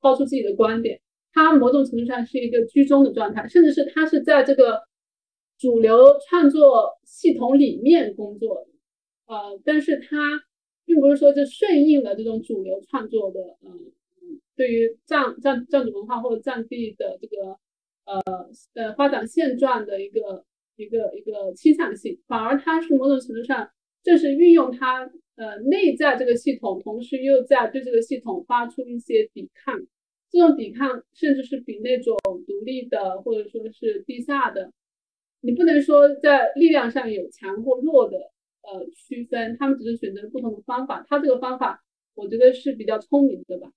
[0.00, 0.98] 抛出自己的观点，
[1.32, 4.80] 他某种程度上是一个居中的状态，甚至是他是在这个
[5.58, 10.16] 主流创作系统里面工作的，呃，但是他
[10.84, 13.92] 并不是说就顺应了这种主流创作的嗯。
[14.56, 17.56] 对于藏藏藏族文化或者藏地的这个
[18.06, 18.20] 呃
[18.74, 20.44] 呃发展现状的一个
[20.74, 23.70] 一个一个倾向性，反而它是某种程度上
[24.02, 29.80] 正是运用它呃内在这个系统，同时又在对这个系统发出一些抵抗。
[30.28, 34.72] 这种抵抗甚至是比那种独立的或者说是地下的，
[35.40, 38.16] 你不能说在力量上有强或弱的
[38.62, 41.04] 呃区分，他们只是选择不同的方法。
[41.08, 41.82] 他这个方法
[42.14, 43.70] 我觉得是比较聪明的吧。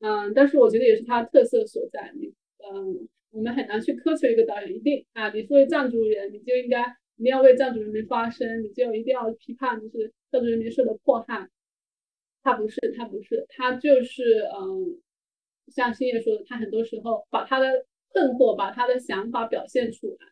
[0.00, 2.12] 嗯，但是我觉得也是他特色所在。
[2.14, 6.82] 你，嗯，我们很难去苛求一个导演一定啊，你作为藏族人，你就应该
[7.16, 11.48] 一定要为藏族人民发声，你就一定要批判就是藏族人民受的迫害。
[12.44, 15.00] 他不是，他不是，他就是嗯，
[15.66, 20.26] 像星爷说的，他很多时候把他的困惑、把他的想法表现出来，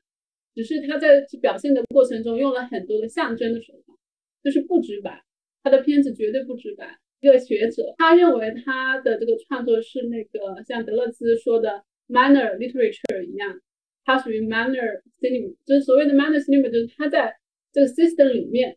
[0.57, 3.95] 只是他在表现的过程中用了很多的象征的手法，
[4.42, 5.23] 就是不直白。
[5.62, 6.99] 他的片子绝对不直白。
[7.21, 13.61] 一个学者，他认为他的这个创作是那个像德勒兹说的 manner literature 一样，
[14.05, 17.35] 它属于 manner cinema，就是所谓的 manner cinema，就是他在
[17.73, 18.77] 这个 system 里面，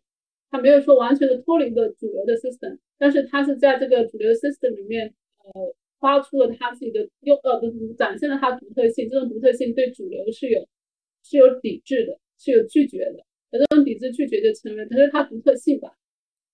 [0.50, 5.14] 他没有说完全的脱离一个主流的 system，但是他是在这个主流 system 里面，
[5.44, 7.60] 呃，发出了他自己的优呃，
[7.96, 10.66] 展现了他独特性，这种独特性对主流是有
[11.22, 15.90] 是有抵制的，是有拒绝的，有这种抵制拒绝就成为，它是它独特性吧。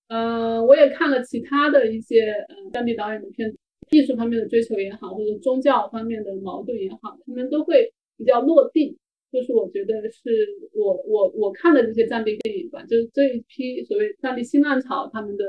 [0.09, 3.57] 嗯，我也看了其他的一些嗯当地导演的片子，
[3.91, 8.97] 艺术方面的追求也好，或者宗教方面的矛盾也好，他们都会比较落地。
[9.29, 15.43] 就是我觉得是我我我看的这些藏地电影吧，就是这一批所谓藏地新浪潮，他们的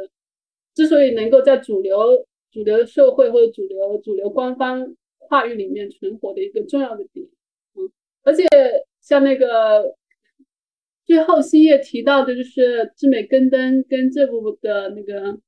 [0.74, 7.24] 之所以能够在主流主流社会或者主流主流官方话语里面存活的一个重要的点。
[7.76, 7.88] 嗯，
[8.24, 8.44] 而且
[9.08, 9.96] 像那个。
[11.08, 15.38] 最后，星夜提到的就是志美根登跟这部的那个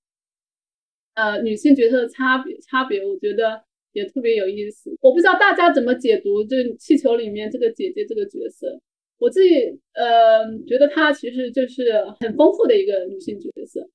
[1.12, 4.90] 呃女性角色的差别，差别我觉得也特别有意思。
[5.03, 8.81] 我不知道大家怎么解读这气球里面这个姐姐这个角色。
[9.18, 13.87] 我自己呃觉得她其实就是很丰富的一个女性角色。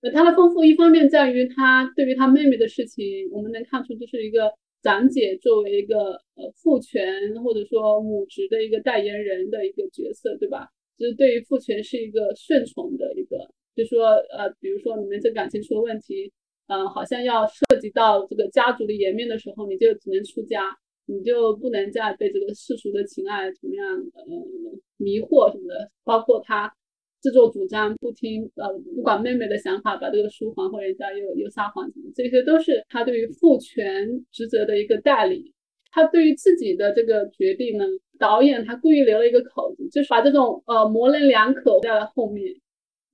[0.00, 7.10] 那她的丰富一方面在于她对于她妹妹的事情，我们能看出就是一个长姐作为一个呃父权
[7.42, 10.68] 或者说母职的一个代言人的一个角色，对吧？
[10.98, 13.36] 就是对于父权是一个顺从的一个，
[13.74, 16.32] 就说呃，比如说你们这感情出了问题，
[16.68, 20.74] 嗯，好像要涉及到这个家族的颜面的时候，你就只能出家，
[21.06, 24.24] 你就不能再被这个世俗的情爱怎么样呃
[24.96, 25.90] 迷惑什么的。
[26.02, 26.72] 包括他
[27.20, 35.52] 自作主张不听呃不管妹妹的想法，把这个书还回人家，又又撒谎，这些都是他对于父权职责的一个代理。
[35.90, 37.84] 他对于自己的这个决定呢，
[38.18, 42.54] 导演他故意留了一个口子，就是把这种呃模棱两可在了后面。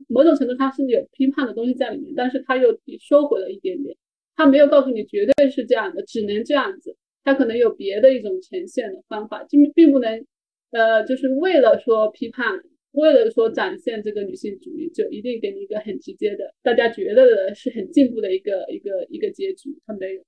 [0.08, 3.96] 某种程度他是有批判的东西在里面，但是他又收回了一点点，
[4.34, 10.26] 他没有告诉你绝对是这样的，只能这样子，他可能有别的一种呈现的方法，就并不能，
[10.72, 12.60] 呃，就是为了说批判，
[12.92, 20.22] 为了说展现这个女性主义，就一定给你一个很直接的，大家觉得的是很进步的一个一个一个结局，他没有，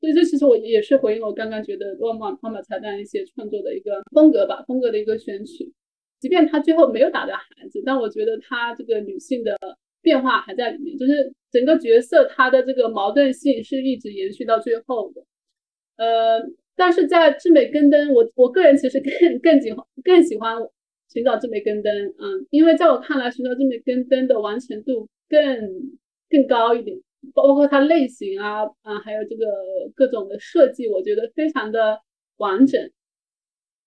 [0.00, 5.72] 所以这其实我也是回应我刚刚觉得《万马万马彩蛋》一些创作的一个风格吧，风格的一个选取。
[6.20, 9.58] 即便他最后没有打掉孩子，但我觉得他这个女性的
[10.00, 15.22] 变化还在里面，就是整个角色她的这个矛盾性是一直延续到最后的。
[15.96, 16.40] 呃，
[16.76, 20.56] 但是在《智美根灯》，我我个人其实更更喜欢更喜欢
[21.12, 25.38] 《寻找智美根灯》，嗯，因为在我看来，《寻找智美根灯》的完成度更
[26.28, 26.98] 更高一点，
[27.34, 29.46] 包括它类型啊啊，还有这个
[29.94, 32.00] 各种的设计，我觉得非常的
[32.38, 32.90] 完整。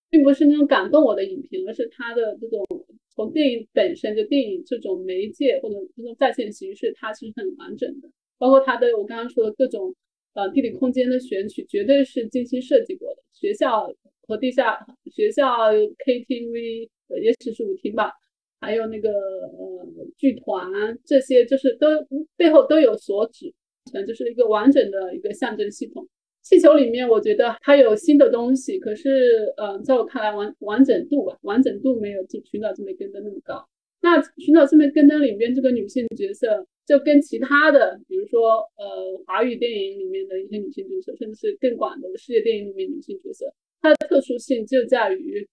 [0.10, 2.66] 并不是那种感动我的影评，而是它的这种
[3.14, 8.10] 从电影本身就电影这种媒介或者这种在线形式，它是很完整的。
[8.38, 9.94] 包括它的我刚刚说的各种
[10.34, 13.22] 呃地理空间的选取，绝对是精心设计过的。
[13.34, 14.80] 学校和地下
[15.12, 16.88] 学校 KTV，
[17.22, 18.12] 也许是舞厅吧，
[18.60, 20.68] 还有那个呃剧团
[21.06, 21.88] 这些，就是都
[22.36, 23.54] 背后都有所指，
[23.92, 26.08] 可能就是一个完整的一个象征系统。
[26.44, 33.68] 气球里面，我觉得它有新的东西，可是，嗯，在我看来，完完整度吧，完整度没有《寻找这枚根灯》那么高。
[34.00, 45.46] 那《寻找这枚根灯》里面这个女性角色，就跟其他的，比如说，呃，华语电影里面的一些女性角色，甚至是更广的世界电影里面女性角色，它的特殊性就在于，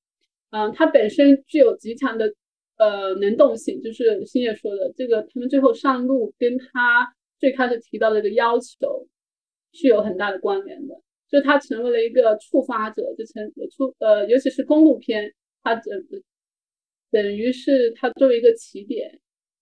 [0.50, 2.32] 嗯，它本身具有极强的，
[2.78, 9.06] 呃，能动性，就是星爷说的这个，他们最后上路，跟他最开始提到的这个要求。
[9.76, 10.94] 是有很大的关联的，
[11.28, 16.00] 就他成为了一个触发者，就成触呃，尤其是公路片，它等
[17.10, 19.18] 等于是它作为一个起点，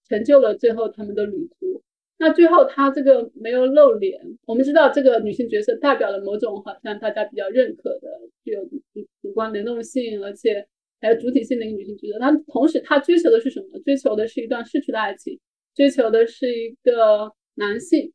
[0.06, 1.82] 成就了最后他们的旅途。
[2.18, 8.82] 那最后他这个没有露脸，我们知道这个女性角色代表了某种好像大家比较认可的具有主
[9.22, 10.68] 主观能动性，而且
[11.02, 12.18] 还有主体性的一个女性角色。
[12.18, 13.78] 她同时她追求的是什么？
[13.80, 15.38] 追求的是一段逝去的爱情，
[15.74, 18.10] 追求的是一个男性。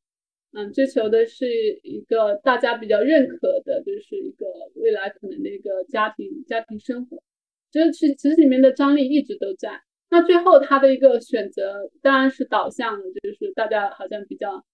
[0.53, 1.45] 嗯，追求的是
[1.83, 4.45] 一个大家比较认可的，就是一个
[4.75, 7.21] 未来可能的一个家庭家庭生活，
[7.69, 9.69] 就是其实里面的张力一直都在。
[10.09, 14.65] 那最后他的一个选择当然是导向的，就是大家好像比较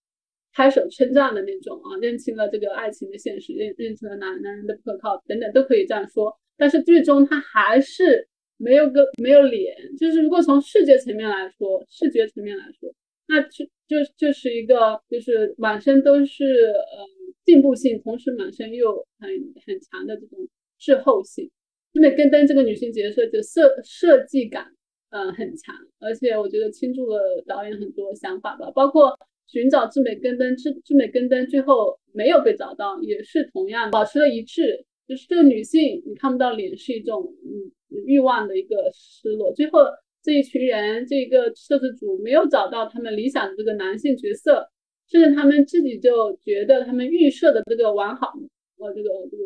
[0.54, 6.38] 拍手称赞的那种啊，认清了这个爱情的现实，认认清了男男人的不可靠等等都可以这样说。
[6.58, 12.94] 但是最终他还是没有个没有脸，就是如果从视觉层面来说，视觉层面来说。
[13.26, 17.08] 那就就就是一个，就是满身都是呃
[17.46, 19.30] 进步性，同时满身又很
[19.66, 21.50] 很强的这种滞后性。
[21.94, 24.68] 因为根登这个女性角色的设设计感，
[25.12, 28.70] 嗯很强，而且我觉得倾注了导演很多想法吧。
[28.72, 34.86] 包括寻找智美根登，智智美根登最后没有被找到，也是同样保持了一致。
[35.14, 37.72] 就是这个女性你看不到脸，是一种嗯
[38.06, 39.54] 欲望的一个失落。
[39.54, 39.80] 最后。
[40.26, 44.66] 这一群人，这个摄制组没有找到他们理想的这个男性角色，
[45.06, 48.32] 甚至他们自己就觉得他们预设的这个完好，
[48.78, 49.44] 呃，这个这个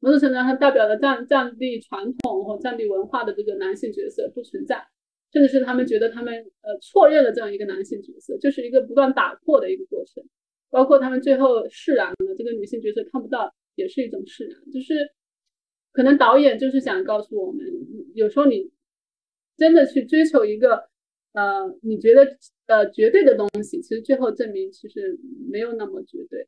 [0.00, 4.76] 某种程度上，它代表了战战地传统和战地文化的这个男性角色不存在，
[5.32, 10.22] 甚至是他们觉得他们呃错认了这样一个男性角色，就是一个不断打破的一个过程。
[10.68, 14.94] 包括他们最后释然了，这个女性角色看不到，也是一种释然，就是
[15.92, 17.64] 可能导演就是想告诉我们，
[18.14, 18.72] 有时候你。
[19.56, 20.90] 真的去追求一个，
[21.32, 22.26] 呃，你觉得
[22.66, 25.16] 呃绝对的东西，其实最后证明其实
[25.48, 26.44] 没有那么绝对。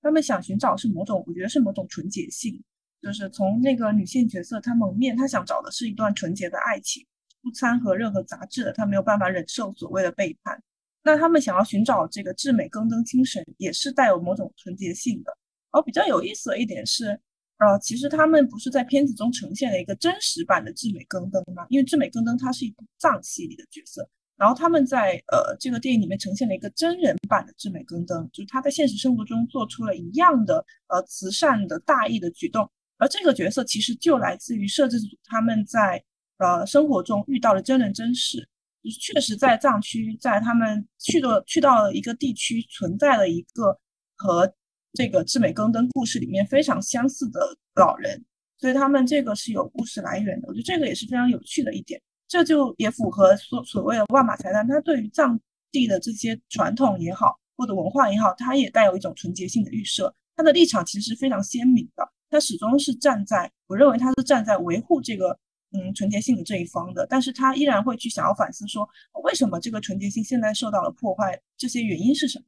[0.00, 2.58] 他们想寻找是某种，我觉得是某种纯洁性，
[3.02, 7.04] 就是从那个女性角色她蒙面，她想找的是一段纯洁的爱情，
[7.42, 10.58] 不掺和任何杂质的，她没有办法忍受所谓的背叛。
[11.02, 15.36] 那他们想要寻找这个至美更登精神，也是带有某种纯洁性的。
[15.70, 17.20] 而比较有意思的一点是。
[17.58, 21.64] 呃，其实他们不是在片子中呈现了一个真实版的智美更登吗？
[21.70, 24.06] 因为智美更登它是一部藏戏里的角色，
[24.36, 36.04] 然后他们在呃这个电影里面呈现了一个真人版的智美更登，就是他在现实生活中做出了一样的呃慈善的大义的举动，而这个角色其实就来自于摄制组他们在
[36.36, 38.46] 呃生活中遇到了真人真事，
[38.84, 43.80] 就是确实在藏区，在他们去的去到了一个地区，存在了一个
[44.14, 44.54] 和
[44.96, 47.40] 这个智美更登故事里面非常相似的
[47.76, 48.24] 老人，
[48.58, 50.48] 所以他们这个是有故事来源的。
[50.48, 55.38] 我觉得这个也是非常有趣的一点，这就也符合所所谓的万马才旦，他对于藏
[55.70, 65.38] 地的这些传统也好，或者文化也好，他也带有一种纯洁性的预设，他的立场其实是非常鲜明的，他始终是站在，我认为他是站在维护这个。
[65.72, 68.88] 嗯，纯洁性的这一方的，但是他依然会去想要反思，说
[69.24, 72.44] 为什么这个纯洁性现在受到了破坏，这些原因是什么？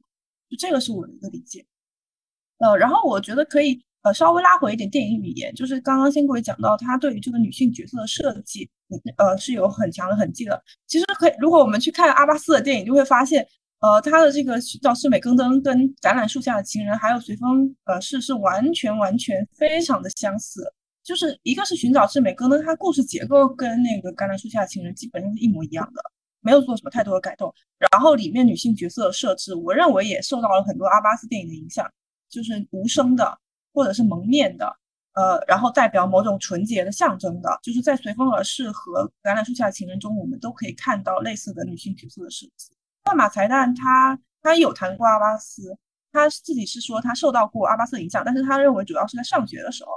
[0.49, 1.63] 就这个是我的一个理解。
[2.59, 8.69] 呃，然后我觉得可以呃稍微拉回一点电影语言，就是刚刚先各位讲到，他对于这个女性角色的设计，
[9.17, 10.61] 呃是有很强的痕迹的。
[10.87, 13.45] 其实可以，如果我们去看阿巴斯的电影，就会发现，
[13.79, 20.61] 呃，他的这个《叫世美更登》跟《橄榄树下的情人》还有《随风呃是》是完全完全非常的相似。
[21.01, 26.01] 就是一个是寻找智美更登，它故事结构跟那个橄榄树下的情人基本上是一模一样的，
[26.41, 27.51] 没有做什么太多的改动。
[27.79, 31.89] 然后里面女性角色的设置，我认为也受到了很多阿巴斯电影的影响，
[32.29, 33.37] 就是无声的
[33.73, 34.75] 或者是蒙面的，
[35.13, 42.71] 呃，然后代表某种纯洁的象征的，就是在随风而逝和橄榄树下的情人中，我们都可以看到类似的女性角色的设计。
[43.05, 45.77] 万马才旦他他有谈过阿巴斯，
[46.11, 49.91] 他自己是说他受到过阿巴斯影响，但是他认为主要是在上学的时候。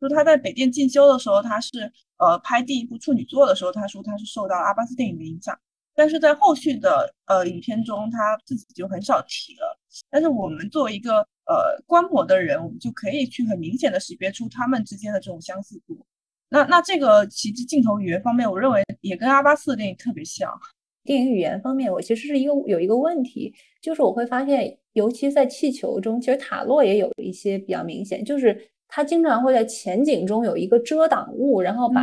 [0.00, 5.58] 就他在北电进修的时候，他是呃拍第一部处女作的时候，他说他是受到阿巴斯电影的影响，
[5.94, 9.77] 但是在后续的呃影片中，他自己就很少提了。
[10.10, 15.98] 但是我们作为一个呃观摩的人，我们就可以去很明显的识别出他们之间的这种相似度。
[16.48, 20.50] 那那这个其实镜头语言方面，我认为也跟阿巴斯的电影特别像。
[21.04, 28.68] 电影语言方面，我其实是一个有一个问题，就是我会发现，尤其在气球中，其实塔洛也有一些比较明显，就是。
[28.90, 32.00] 他经常会在前景中有一个遮挡物，然后把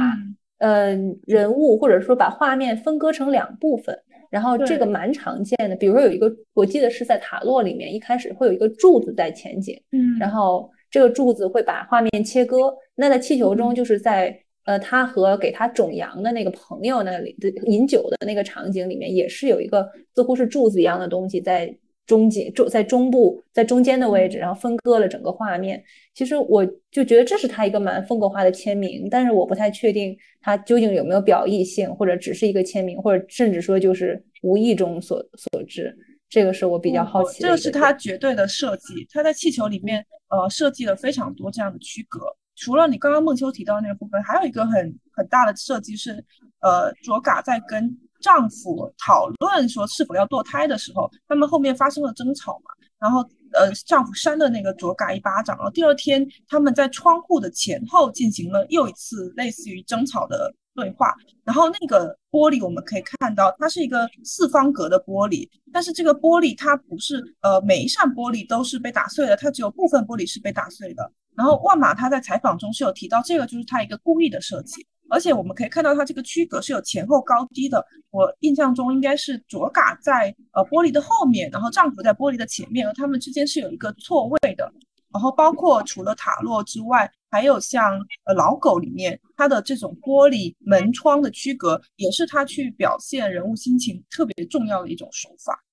[0.59, 3.99] 呃人物或者说把画面分割成两部分，
[4.35, 5.75] 然后这个蛮常见的。
[5.77, 12.75] 比如说有一个，我记得是在塔洛里面，一开始会有一个柱子在前景，嗯，然后这个柱子会把画面切割。
[12.95, 21.73] 那在气球中，就是在呃他和给他种羊的那个朋友那里的饮酒的那个场景里面，也是有一个似乎是柱子一样的东西在。
[22.05, 25.83] 中间中在中部，在中间的位置，然后分割了整个画面。
[26.13, 35.95] 其实我就觉得这是他一个蛮风格化的签名，但是我不太确定他究竟有没有表意性，或者只是一个签名，或者甚至说就是无意中所所致。
[36.29, 37.47] 这个是我比较好奇的。
[37.47, 42.21] 这个是他绝对的设计，他在气球里面呃设计了非常多这样的区隔。
[42.55, 46.23] 除了你刚刚孟秋提到那个部分，还有一个很很大的设计是
[46.61, 47.97] 呃卓嘎在跟。
[48.25, 53.19] 丈夫讨论说是否要堕胎的时候，他们后面发生了争吵嘛，然后
[53.53, 61.13] 呃，丈夫扇了那个卓嘎一巴掌，然后第二天他们在窗户的前后进行了又一次类似于争吵的对话，
[61.43, 71.11] 然后那个玻璃我们可以看到它是一个四方格的玻璃，但是这个玻璃它不是呃每一扇玻璃都是被打碎的，它只有部分玻璃是被打碎的。
[71.37, 74.85] 然后万马他在采访中是有提到这个就是他一个故意的设计。
[75.09, 77.85] 而且我们可以看到，它这个区隔是有前后高低的。
[78.11, 84.71] 我印象中应该是卓嘎在呃玻璃的后面，然后丈夫在玻璃的前面，而他们之间是有一个错位的。
[85.13, 95.63] 然后包括除了塔洛之外，还有像呃老狗里面，它的这种玻璃门窗的区隔，也是他去表现人物心情特别重要的一种手法。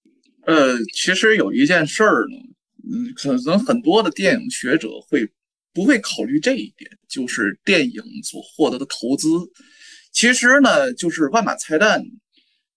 [0.46, 2.36] 呃，其实有一件事儿呢，
[2.84, 5.28] 嗯，可能很多的电影学者会。
[5.74, 9.28] 不会考虑这一点，就是电影所获得的投资。
[10.12, 12.04] 其实呢，就是万马才旦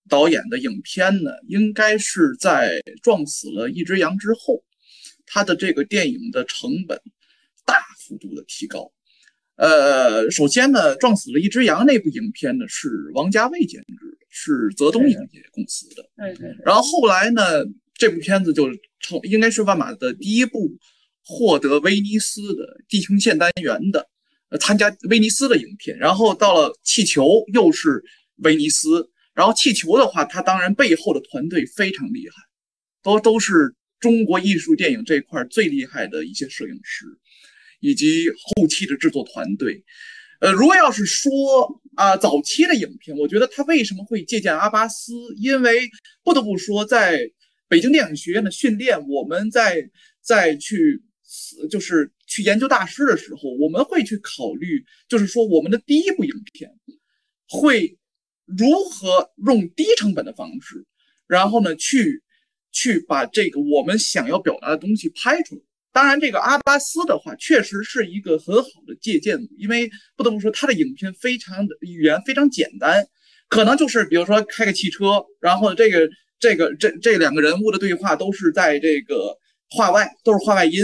[0.08, 4.64] 导演的影片呢，应该是在撞死了一只羊之后，
[5.26, 6.98] 他的这个电影的成本
[7.66, 8.90] 大幅度的提高。
[9.58, 16.10] 呃，首先呢，撞死了一只羊那部影片呢是王家卫监制的，是泽东影业公司的。
[16.18, 16.56] 对对。
[16.64, 18.70] 然后后来呢，这部片子就
[19.02, 20.78] 成，应该是万马的第一部。
[21.28, 24.08] 获得威尼斯的地平线单元的，
[24.50, 28.04] 呃，参加威尼斯的影片，然后到了气球又是
[28.44, 32.36] 威尼斯，然后气球的话，它当然背后的团队非常厉害，
[33.02, 37.08] 都都是中国艺术电影这块最厉害的一些摄影师，
[37.80, 39.84] 以及后期的制作团队。
[40.42, 45.12] 呃，如果要是说啊，早期的影片，我觉得他为什么会借鉴阿巴斯？
[45.38, 45.90] 因为
[46.24, 47.20] 不得不说，在
[47.68, 49.90] 北京电影学院的训练，我们在
[50.22, 51.02] 在去。
[51.70, 56.70] 就是去研究大师的时候，我们会去考虑，就是说我们的第一部影片
[57.48, 57.98] 会
[58.46, 60.86] 如何用低成本的方式，
[61.28, 62.22] 然后呢去
[62.72, 65.62] 去把这个我们想要表达的东西拍出来。
[65.92, 73.08] 当然，这个阿巴斯的话确实是一个很好的借鉴，因为不得不说他的影片非常的语言非常简单，
[73.48, 79.38] 可能就是比如说开个汽车，然后这个这个这这两个人物的对话都是在这个
[79.70, 80.84] 话外，都是话外音。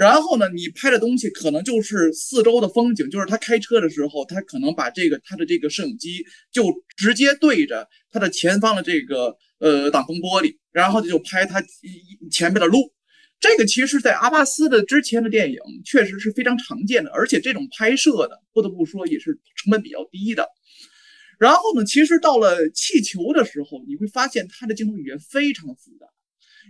[0.00, 11.62] 然后呢，你拍的东西可能就是四周的风景，就是他开车的时候，他可能把这个他的这个摄影机就直接对着他的前方的这个呃挡风玻璃，然后就拍他
[12.30, 12.90] 前面的路。
[13.40, 20.48] 这个其实，在阿巴斯的之前的电影确实是非常常见的，而且这种拍摄的不得不说也是成本比较低的。
[21.38, 26.06] 然后呢，其实到了气球的时候，你会发现他的镜头语言非常复杂。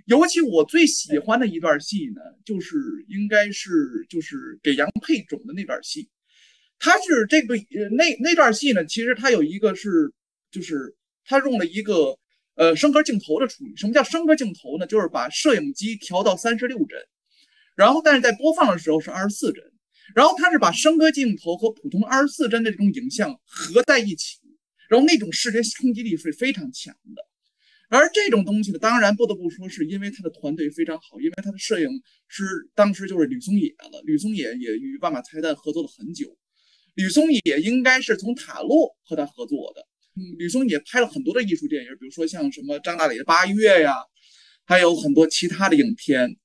[0.06, 2.76] 尤其我最喜欢的一段戏呢，就是
[3.08, 3.70] 应该是
[4.08, 6.08] 就是给杨佩种的那段戏。
[6.78, 10.12] 他是这个呃那那段戏呢，其实他有一个是
[10.50, 12.18] 就是他用了一个
[12.54, 13.76] 呃升格镜头的处理。
[13.76, 14.86] 什么叫升格镜头呢？
[14.86, 16.98] 就是把摄影机调到三十六帧，
[17.76, 19.62] 然后但是在播放的时候是二十四帧，
[20.14, 24.38] 然后他是把升格镜头和普通二十四帧的这种影像合在一起，
[24.88, 27.29] 然后那种视觉冲击力是非常强的。
[27.90, 31.88] 而这种东西呢，当然不得不说，是因为他的团队非常好，因为他的摄影
[32.28, 34.00] 师当时就是吕松野了。
[34.04, 36.36] 吕松野也与万马财旦合作了很久。
[36.94, 39.84] 吕松野应该是从塔洛和他合作的。
[40.16, 43.94] 嗯，吕松野拍了很多的艺术电影，比如说像什么张大磊的《八月》呀，
[44.64, 46.36] 还有很多其他的影片。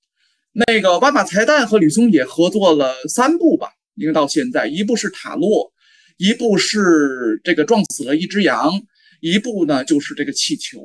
[0.68, 5.72] 那个万马财旦和吕松野合作了三部吧，应该到现在，一部是塔洛，
[6.18, 8.72] 一部是这个撞死了一只羊，
[9.20, 10.80] 一部呢就是这个气球。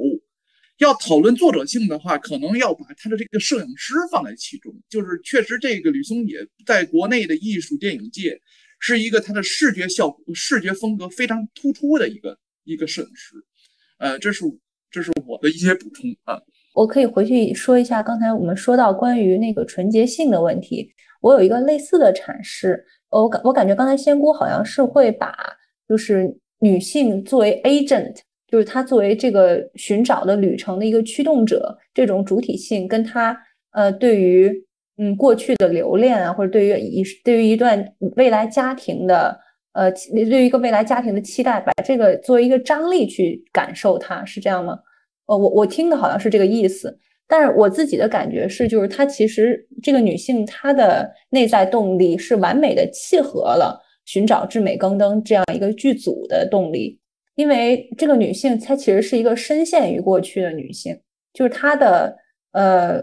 [0.80, 4.72] 要讨论作者性的话，可能要把他的这个摄影师放在其中。
[4.88, 8.40] 就是确实，这个吕松野在国内的艺术电影界
[8.78, 13.36] 是一个他的视觉效果、视觉风格非常突出的一个一个摄影师。
[13.98, 14.42] 呃，这是
[14.90, 16.40] 这是我的一些补充啊。
[16.72, 20.90] 我可以回去说一下刚才我们说到关于那个纯洁性的问题。
[21.20, 22.82] 我有一个类似的阐释。
[23.10, 25.36] 我感我感觉刚才仙姑好像是会把
[25.86, 28.20] 就是女性作为 agent。
[28.50, 33.36] 就是他作为这个寻找的旅程的一个驱动者，这种主体性跟他
[33.72, 34.52] 呃对于
[34.98, 39.38] 嗯过去的留恋啊，或者对于一对于一段未来家庭的
[39.72, 44.76] 呃对于一个未来家庭的期待，把这个作为一个张力去感受它，是这样吗？
[45.26, 46.98] 呃，我我听的好像是这个意思，
[47.28, 56.99] 但是我自己的感觉是，就是她其实这个女性她的内在动力是完美的契合了寻找至美更登这样一个剧组的动力。
[57.40, 61.00] 因为这个女性，她其实是一个深陷于过去的女性，
[61.32, 62.14] 就是她的
[62.52, 63.02] 呃，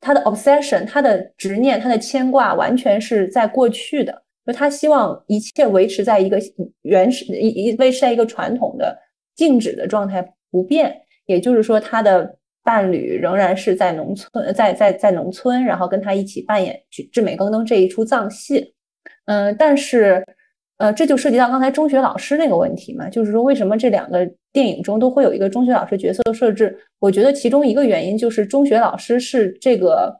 [0.00, 4.22] 她的 obsession，她的执念，她的牵挂，完全是在过去的。
[4.46, 6.38] 就她希望一切维持在一个
[6.80, 8.98] 原始、一一维持在一个传统的
[9.36, 10.98] 静止的状态不变。
[11.26, 16.74] 也就是说，她的伴侣仍然是在农村，在在在农村，然后跟她一起扮演
[17.12, 18.74] 《至美更登》这一出藏戏。
[19.26, 20.24] 嗯，但是。
[20.80, 26.74] 呃，这就涉及到刚才中学老师那个问题嘛，就是说为什么这两个电影中都会有一个中学老师角色的设置？
[27.00, 30.18] 我觉得其中一个原因就是中学老师是这个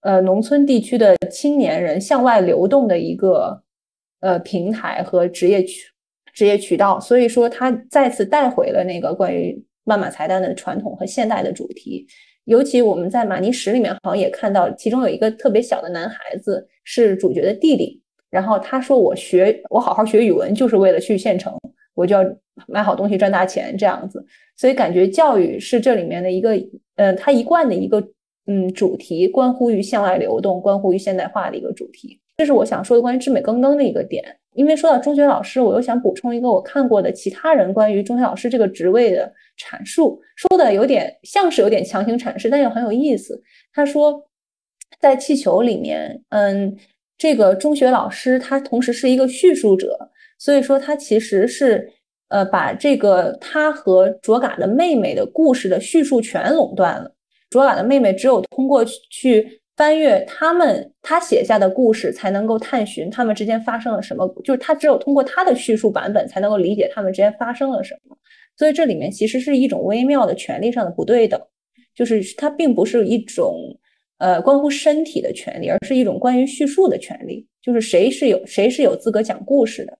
[0.00, 3.62] 呃农村地区的青年人向外流动的一个
[4.18, 5.84] 呃平台和职业渠
[6.32, 12.04] 职业渠道，所以说他再次带回了那个关于万马才旦的传统和现代的主题。
[12.46, 18.02] 尤其我们在马尼石里面好像也看到，其中有一个特别小的男孩子是主角的弟弟。
[18.34, 21.56] 然后他说：“我学，我好好学语文，就是为了去县城，
[21.94, 24.26] 我就要买好东西赚大钱这样子。
[24.56, 26.50] 所以感觉教育是这里面的一个，
[26.96, 28.02] 呃，他一贯的一个，
[28.48, 32.18] 嗯，主题，关乎于向外流动，关乎于现代化的一个主题。
[32.38, 34.24] 这是我想说的关于至美更登的一个点。
[34.54, 43.40] 因为说到中学老师，我又想补充一个我看过的其他人关于中学老师这个职位的阐述，说的有点像是有点强行阐释，但又很有意思。
[43.72, 44.28] 他说，
[44.98, 46.76] 在气球里面，嗯。”
[47.16, 51.90] 这个中学老师他同时是一个叙述者，所以说他其实是
[52.28, 57.14] 呃把这个他和卓嘎的妹妹的故事的叙述权垄断了。
[57.50, 64.26] 卓嘎的妹妹只有通过去翻阅他们他写下的故事，才能够探寻他们之间发生了什么。
[64.44, 68.16] 就是他只有通过他的叙述版本，才能够理解他们之间发生了什么。
[68.56, 71.40] 所以这里面其实是一种微妙的权利上的不对等，
[71.94, 73.56] 就是它并不是一种。
[74.24, 79.98] 呃，关乎身体的权利，而是一种关于叙述的权利，就是谁是有谁是有资格讲故事的。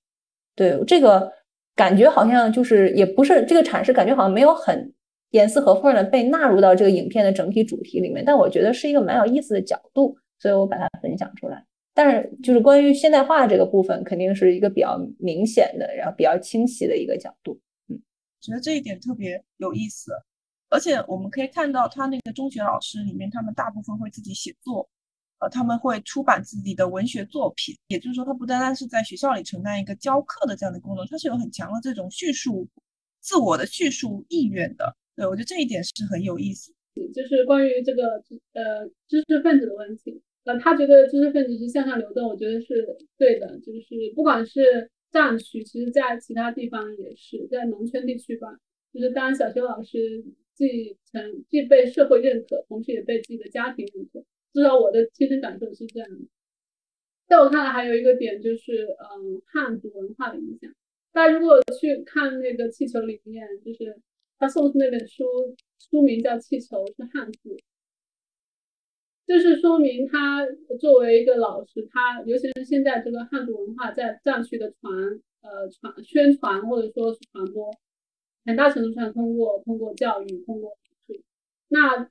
[0.56, 1.30] 对这个
[1.76, 4.90] 感觉，好像就是也不是这个阐释，感觉好像没有很
[5.32, 8.24] 严丝合缝的被纳入到这个影片的整体主题里面。
[8.24, 11.62] 但我觉得是一个蛮有意思的角度，所以我把它分享出来。
[11.92, 17.60] 但是就是关于现代化这个部分，肯定是一个比较明显的，然后比较清晰的一个角度。
[17.90, 18.00] 嗯，
[18.40, 20.12] 觉得这一点特别有意思。
[20.74, 24.88] 而且我们可以看到，他那个中学老师里面，他们大部分会自己写作，
[25.38, 27.76] 呃，他们会出版自己的文学作品。
[27.86, 32.68] 也就是说，他不单单是在学校里承担一个教课的这样的功能，他是有很强的这种叙述
[33.20, 34.96] 自我的叙述意愿的。
[35.14, 36.74] 对我觉得这一点是很有意思。
[37.14, 38.20] 就是关于这个
[38.54, 42.84] 呃知识分子的问题，呃，他觉得知识分子是向上流动，我觉得是
[43.16, 43.46] 对的。
[43.60, 48.48] 就是不管是藏区，其实在其他地方也是，在农村地区吧，
[48.92, 50.24] 就是当小学老师
[50.54, 54.24] 既成既被社会认可，同时也被自己的家庭认可。
[54.52, 56.26] 至少我的亲身感受是这样的。
[57.26, 60.70] 在我看来，还有一个点就是，嗯，汉族文化的影响。
[61.12, 64.00] 大家如果去看那个气球里面，就是
[64.38, 65.24] 他送的那本书，
[65.78, 67.56] 书名叫《气球》，是汉字，
[69.26, 70.46] 就是说明他
[70.78, 74.92] 作为一个老师，他尤其是现在这个汉族文化在藏区的传，
[75.40, 77.70] 呃，传宣传或者说是传播，
[78.44, 80.76] 很大程度上通过通过教育，通过
[81.68, 82.08] 那。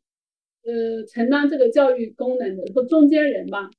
[0.65, 3.69] 呃，承担这个教育功能的说中间人吧，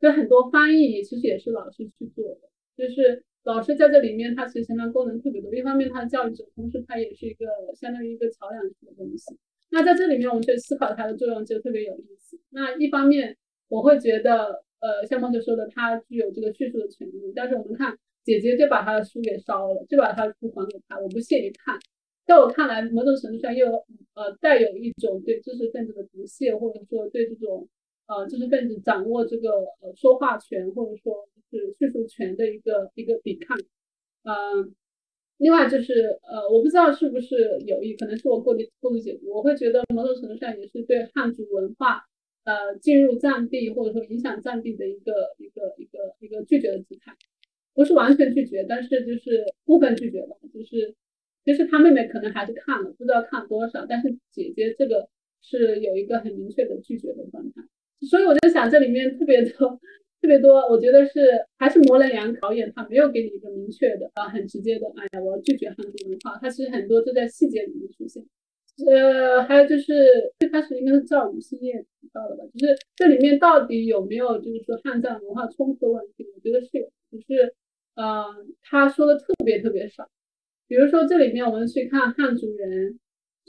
[0.00, 5.54] 就很多翻译其实也是老师去做的，就是老师在这里面，他其实承担功能特别多。
[5.54, 7.44] 一方面他是教育者，同时他也是一个
[7.74, 9.36] 相当于一个桥梁式的东西。
[9.68, 12.40] 那在这里面，我们去思考它的作用就特别有意思。
[12.48, 13.36] 那一方面，
[13.68, 17.32] 我会觉得，呃，像孟姐说的，他具有这个叙述的权利。
[17.36, 21.78] 但是我们看姐姐就把他的书给烧了，就把他的书还给他，我不屑于看。
[22.24, 23.66] 在我看来，某种程度上又
[24.14, 27.68] 呃带有一种对知识分子的不屑，或者说对这种
[28.06, 29.50] 呃知识分子掌握这个
[29.80, 33.58] 呃说话权或者说是叙述权的一个一个抵抗。
[34.22, 34.72] 嗯，
[35.38, 39.32] 另外就是呃我不知道是不是有意，可能是我过度过度解读。
[39.32, 42.00] 我会觉得某种程度上也是对汉族文化
[42.44, 47.12] 呃进入藏地或者说影响藏地的一个一个一个一个拒绝的姿态，
[47.74, 50.94] 不是完全拒绝，但是就是部分拒绝吧，就是。
[51.44, 55.08] 其实他妹妹可能还是看了，不知道看多少，但是姐姐这个
[55.42, 57.60] 是有一个很明确的拒绝的状态，
[58.06, 59.68] 所以我就想这里面特别多
[60.20, 68.24] 特别多，我觉得是还是模棱两可导演，他没有给你一个明确的啊很直接的，哎呀我要拒绝汉族文化，他其实很多都在细节里面出现。
[68.86, 77.52] 呃，还有就是最开始应该是赵雨欣也提到了吧，就是这里面到底有没有就是说汉藏文化冲突的问题，我觉得是有，只是
[77.94, 78.24] 呃
[78.62, 80.08] 他说的特别特别少。
[80.68, 82.98] 比如说，这里面我们去看汉族人，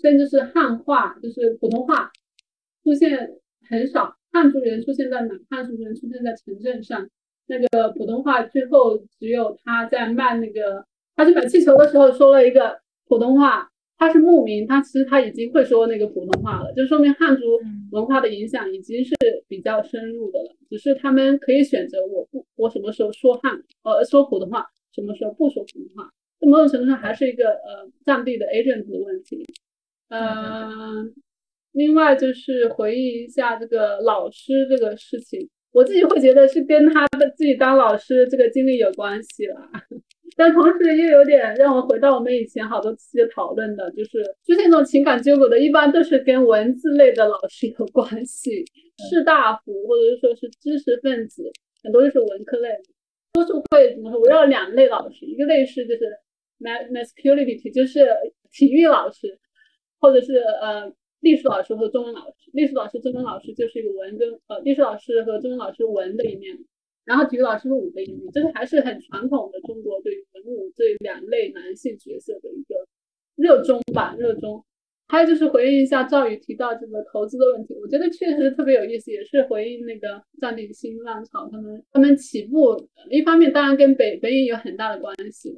[0.02, 2.12] 甚至是汉话，就是普通话
[2.84, 3.38] 出现
[3.70, 4.18] 很少。
[4.32, 5.36] 汉族人出现在哪？
[5.50, 7.08] 汉族人出现在城镇上，
[7.46, 10.86] 那个普通话最后只有他在卖那个，
[11.16, 13.70] 他去买气球的时候说了一个普通话。
[13.98, 17.44] 他是牧民，他其实他已经会说那个普通话了，就说明汉族
[17.92, 19.16] 文化的影响已经是
[19.48, 20.56] 比较深入的了。
[20.70, 26.10] 只是他们可以选择，我不，我什么时候说汉，呃，说普通话，什么时候不说普通话。
[26.46, 29.46] 某种程度上还是一个呃藏地的 agent 的问题，
[30.10, 31.14] 嗯，
[31.72, 39.56] 另外就是回忆一下这个老师这个事情，我自己会觉得是跟他的自己当老师这个经历有关系了，
[40.36, 48.66] 但同时又有点让我回到我们以前好多期的讨论的，就是出现这种情感纠葛的，一般都是跟文字类的老师有关系，
[49.10, 51.52] 士大夫或者是说是知识分子，
[51.84, 52.70] 很多就是文科类，
[53.34, 56.18] 多数会怎么说围绕两类老师，一个类是就是。
[56.64, 58.08] masculinity 就是
[58.54, 59.38] 体育老师，
[60.00, 62.50] 或者是呃历史老师和中文老师。
[62.54, 66.58] 历史老师、中文老师就是一个文跟呃历史老师和中文老师文的一面，
[67.06, 68.32] 然后体育老师是武的一面。
[68.32, 72.76] 这个还是很传统的中国对文武这两类男性角色的一个
[73.36, 74.64] 热衷吧，热衷。
[75.10, 85.56] 还有就是回应一下赵宇提到这个投资的问题，我觉得确实特别有意思，也是回应那个战地新浪潮他们他们起步，一方面当然跟北北影有很大的关系。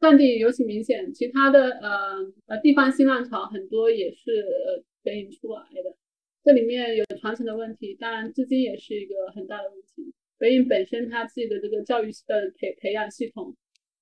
[0.00, 2.16] 战地尤其明显，其他的呃
[2.46, 5.96] 呃地方新浪潮很多也是呃北影出来的，
[6.42, 10.12] 这里面有传承的问题，当然资金也是一个很大的问题。
[10.42, 13.54] 北影本身它自己的这个教育呃培培养系统，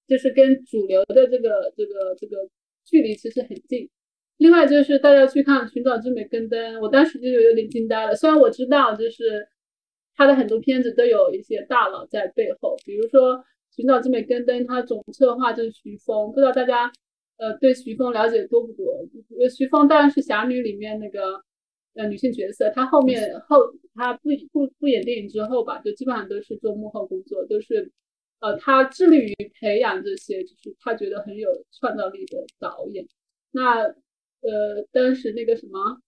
[0.09, 2.49] 就是跟主流的这个这个这个
[2.87, 3.91] 距离其实很近。
[4.39, 8.15] 另外就是大家去看《寻找之美跟灯》，我当时就有点惊呆了。
[8.17, 9.47] 虽然我知道就是
[10.17, 13.45] 他的很多片子都有一些大佬在背后，比如说。
[13.73, 16.91] 寻找之美跟灯，它总策划就是徐峰，不知道大家
[17.39, 18.93] 呃对徐峰了解多不多？
[19.49, 21.41] 徐峰当然是侠女里面那个
[21.95, 23.57] 呃女性角色，她后面后
[23.95, 27.91] 她不不不演电影之后吧，就基本上都是做幕后工作，都是
[28.41, 33.07] 呃她致力于培养这些，就是她觉得很有创造力的导演。
[33.51, 36.01] 那呃当时那个什么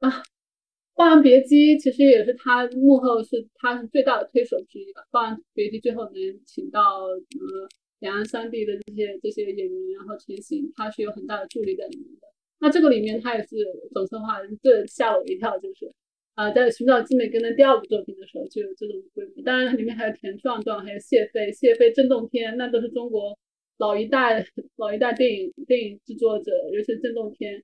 [0.00, 0.10] 啊？
[1.02, 7.68] 《霸王别姬》其实也是他幕后是他最大的推手之一吧，《霸王别姬》最后能请到呃
[8.00, 12.28] 两岸三地的这些这些演员，然后成型，他是有很大的助力在里面的。
[12.60, 13.56] 那这个里面他也是
[13.92, 15.90] 总策划，这吓我一跳，就是
[16.34, 19.42] 啊，在寻找金美根的第二部作品的时候就有这种规模。
[19.42, 23.36] 当然里面还有田壮壮，还有谢飞，谢飞、震动天，那都是中国
[23.78, 24.44] 老一代
[24.76, 27.56] 老一代电影电影制作者，尤其是震动天，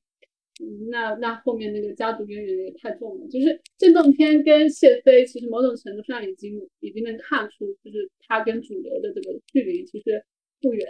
[0.62, 3.28] 嗯，那那后面那个家族渊源也太重了。
[3.28, 10.24] 就是震动片跟谢飞，其实某种程度上已经已经能看出，就是他跟主流的这个距离其实
[10.60, 10.86] 不远。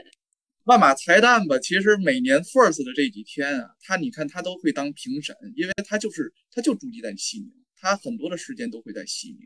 [0.67, 9.39] 万马才旦吧，其实每年 First 的这几天啊，他你看他都会当评审，因为他就是他就住在西宁，他很多的时间都会在西宁，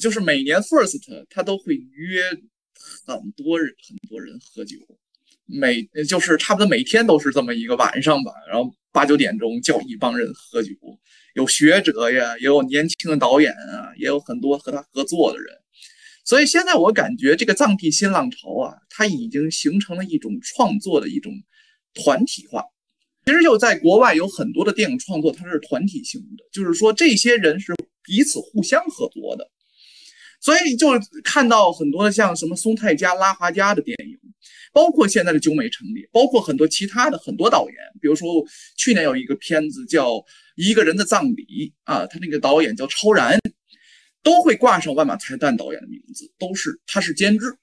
[0.00, 2.28] 就是每年 First 他都会约
[3.06, 4.76] 很多人很多人喝酒，
[5.46, 10.72] 每就是差不多每天都是这么一个晚上吧，然后八九点钟叫一帮人喝酒，
[11.36, 15.63] 有学者呀，也有年轻的导演啊，也有很多和他合作的人。
[16.24, 21.32] 所以现在我感觉这个藏地新浪潮啊，它已经形成了一种创作的一种
[21.92, 22.64] 团体化。
[23.26, 29.50] 其实就在国外有很多的电影创作，它是团体性的，就是说这些人是彼此互相合作的。
[30.40, 30.88] 所以就
[31.22, 34.18] 看到很多像什么松泰加、拉华加的电影，
[34.74, 38.28] 包括现在的九美成立，包括很多其他的很多导演，比如说
[38.76, 40.12] 去年有一个片子叫
[40.56, 41.34] 《一个人的葬礼》
[41.84, 43.38] 啊，他那个导演叫超然。
[44.24, 47.54] 都会挂上万马才旦导演的名字，都是他是监制，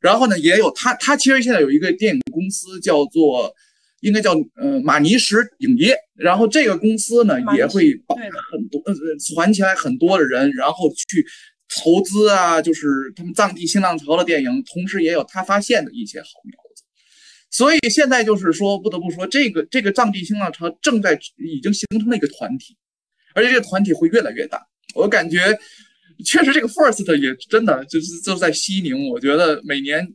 [0.00, 3.54] 然后呢，也有他他其实现在有一个电影公司叫做
[4.00, 8.16] 应该叫呃马尼什影业，然后这个公司呢也会把
[8.50, 8.94] 很多呃
[9.36, 11.24] 攒起来很多的人，然后去
[11.68, 16.82] 投资啊，就是他们藏地新浪潮的电影，同时也有他发现的一些好苗子，
[17.50, 22.76] 所以现在就是说不得不说，这个这个藏地新浪潮正在已经形成了一个团体，
[23.34, 24.66] 而且这个团体会越来越大。
[24.94, 25.38] 我感觉
[26.24, 30.06] 确实这个 first 也真的就是就在西宁，我觉得每年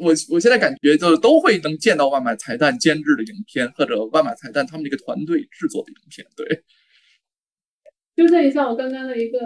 [0.00, 6.26] 我我现在感觉就都会能见到万马彩蛋监制的影片，或者万马彩蛋他们这个团队制作的影片。
[6.36, 6.62] 对，
[8.16, 9.38] 纠正一下我刚刚的一个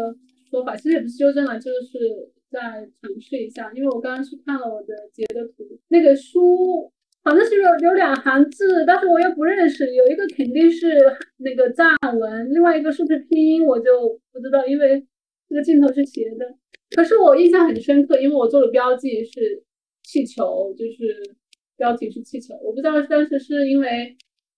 [0.50, 2.60] 说法，其实也不是纠正了，就是再
[3.00, 6.92] 尝试一下，因为我刚刚去看了我的截的图，那个书。
[7.24, 9.94] 好像是有有两行字，但是我又不认识。
[9.94, 10.98] 有一个肯定是
[11.38, 11.88] 那个藏
[12.20, 15.02] 文，另外一个是不是拼音我就不知道，因为
[15.48, 16.54] 这个镜头是斜的。
[16.94, 19.62] 可是我印象很深刻，因为我做的标记是
[20.02, 21.16] 气球，就是
[21.78, 22.54] 标题是气球。
[22.62, 24.14] 我不知道当时是因为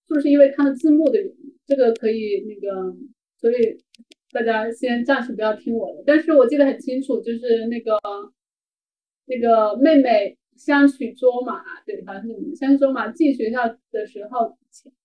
[0.08, 2.96] 是不是因为看了字幕的原因，这个可以那个，
[3.40, 3.78] 所以
[4.32, 6.02] 大家先暂时不要听我的。
[6.04, 7.96] 但是我记得很清楚，就是那个
[9.26, 10.36] 那个妹妹。
[10.56, 14.56] 相许卓玛，对，好像是相许卓玛进学校的时候，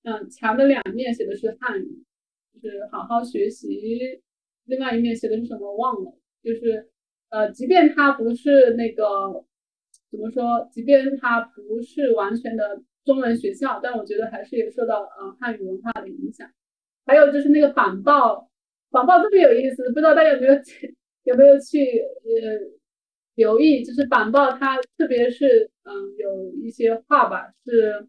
[0.04, 2.04] 嗯，墙的两面写的是汉语，
[2.54, 4.22] 就是好好学习。
[4.66, 6.90] 另外一面写的是什么忘了，就是
[7.30, 9.44] 呃，即便他不是那个
[10.10, 16.50] 怎么说，即便他不是完全的中文学校，但我觉得还是有受到呃汉语文化的影响。
[17.06, 18.50] 还有就是那个板报，
[18.90, 20.54] 板报特别有意思，不知道大家有没有
[21.24, 22.81] 有没有去呃。
[23.42, 28.08] 留意，就是板报，它特别是嗯，有一些话吧，是，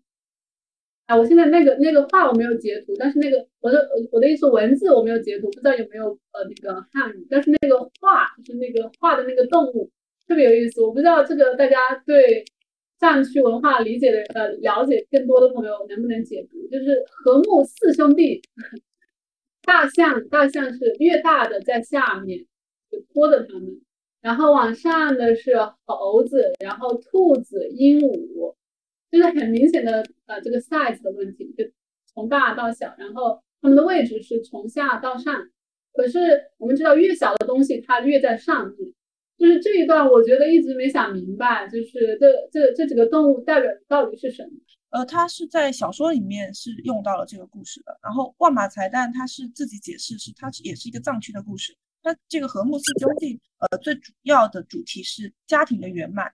[1.07, 9.91] 啊，我现在那个那个话我没有截图，但是那个我的我的意思文字我没有截图，不知道有没有呃那个汉语，但是那个画就是那个画的那个动物
[10.29, 12.45] 特别有意思，我不知道这个大家对
[12.99, 18.43] 藏区文化理解的呃了解更多的朋友能不能解读，就是和睦四兄弟，
[19.63, 22.47] 大象大象是越大的在下面
[22.91, 23.81] 就拖着他们。
[24.23, 25.53] 然后往上的是
[25.85, 28.55] 猴子，然后兔子、鹦鹉，
[29.11, 31.65] 就是很明显的呃这个 size 的问题，就
[32.07, 35.49] 从大到小，然后它们的位置是从下到上。
[35.93, 36.21] 可是
[36.57, 38.93] 我们知道越小的东西它越在上面，
[39.37, 44.51] 就是这一段我觉得一直没想明白，就是这这这几个动物代表的到底是什么？
[44.91, 51.77] 呃，它是在小说里面是用到了这个故事的，然后万马才旦他是自己解释是它也是一个藏区的故事。
[52.03, 56.33] 那这个和睦四兄弟，呃，最主要的主题是家庭的圆满。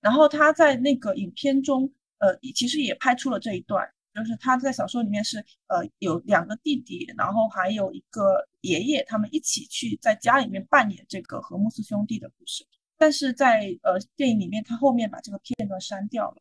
[0.00, 5.38] 然后他在那个影片中，呃，其实也拍出了这一段，就是他在小说里面是，
[5.68, 12.66] 呃，有两个弟弟，然后还有一个爷爷，他们一起去在家里面扮演这个和睦四兄弟的故事。
[12.96, 16.36] 但是在呃电影里面，他后面把这个片段删掉了，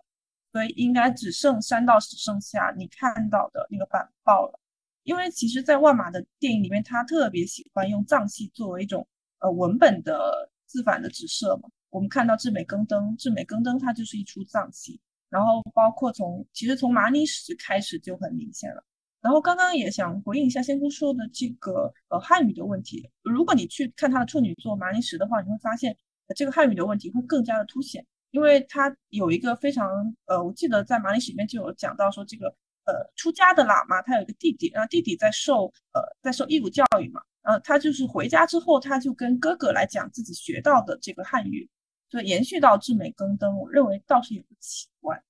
[0.51, 4.59] 所以应该只剩删到只剩下你看到的那个板报了。
[5.03, 9.07] 因为其实，在万马的电影里面，他特别喜欢用藏戏作为一种
[9.39, 11.69] 呃文本的自反的直射嘛。
[11.89, 14.99] 我们看到《至美更登》，《至美更登》它就是一出藏戏，
[15.29, 18.83] 然后包括从其实从马尼什开始就很明显了。
[19.21, 23.09] 然后刚刚也想回应一下仙姑说的这个呃汉语的问题。
[23.23, 25.97] 如果你去看他的处女作《马尼什》的话，你会发现
[26.35, 32.55] 这个汉语的问题会更加的凸显，因为他有一个非常呃，我记得在《马尼什》里面就有讲到说这个。
[32.85, 41.69] 呃，出家的喇嘛他有一个弟弟，然后弟弟在受呃在受义务教育嘛，然后他就是回家之后，他就跟哥哥来讲自己学到的这个汉语，
[42.09, 45.21] 所以延续到智美更登，我认为倒是也不奇怪。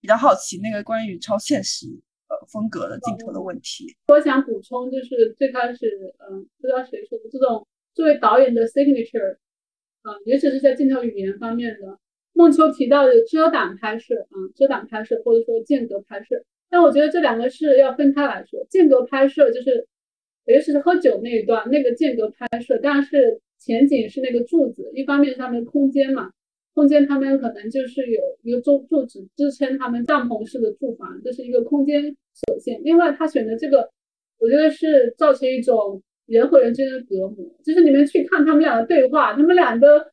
[0.00, 1.86] 比较好奇那个关于超现实
[2.28, 3.94] 呃风格的镜头的问题。
[4.08, 9.36] 我想补充，就是最开始，嗯，不知道谁说的，这种作为导演的 signature，
[10.02, 11.98] 嗯，尤其是在镜头语言方面的，
[12.32, 18.64] 孟秋提到的遮挡拍摄，啊，遮挡拍摄或者说间隔拍摄，但我觉得这两个是要分开来说。
[18.70, 19.86] 间隔拍摄就是，
[20.46, 26.30] 尤其是喝酒那一段，那个间隔拍摄，当然是前景是那个柱子，一方面上面空间嘛。
[26.72, 32.80] 空间他们可能就是有一个柱柱子支撑他们帐篷式的住房，这是一个空间所限。
[32.84, 33.90] 另外，他选的这个，
[34.38, 37.44] 我觉得是造成一种人和人之间的隔膜。
[37.64, 40.12] 就是你们去看他们俩的对话，他们俩的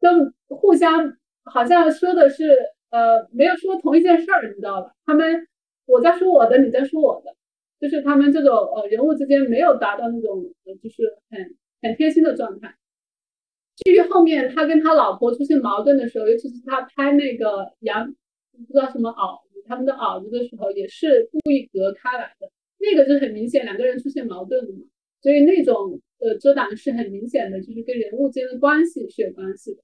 [0.00, 2.56] 都互相好像说的是
[2.90, 4.94] 呃没有说同一件事儿，你知道吧？
[5.04, 5.46] 他们
[5.90, 7.34] 我在说我的，你在说我的，
[7.80, 12.74] 就是他们这种呃人物之间没有达到那种呃就是很很贴心的状态。
[13.76, 18.14] 至于后面他跟他老婆出现矛盾的时候，尤其是他拍那个羊
[18.66, 22.50] 不知道什么袄子，他们的袄子的时候，也是故意隔开来的。
[22.78, 24.84] 那个就很明显两个人出现矛盾了嘛，
[25.22, 29.82] 所以那种呃遮挡是很明显的，就是跟人物间的关系是有关系的。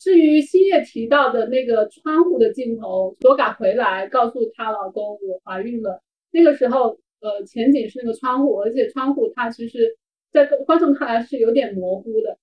[0.00, 9.98] 至于星夜提到的那个窗户的镜头，罗嘎回来告诉她老公我怀孕了，那个时候呃前景是那个窗户，而且窗户它其实
[10.32, 12.38] 在观众看来是有点模糊的。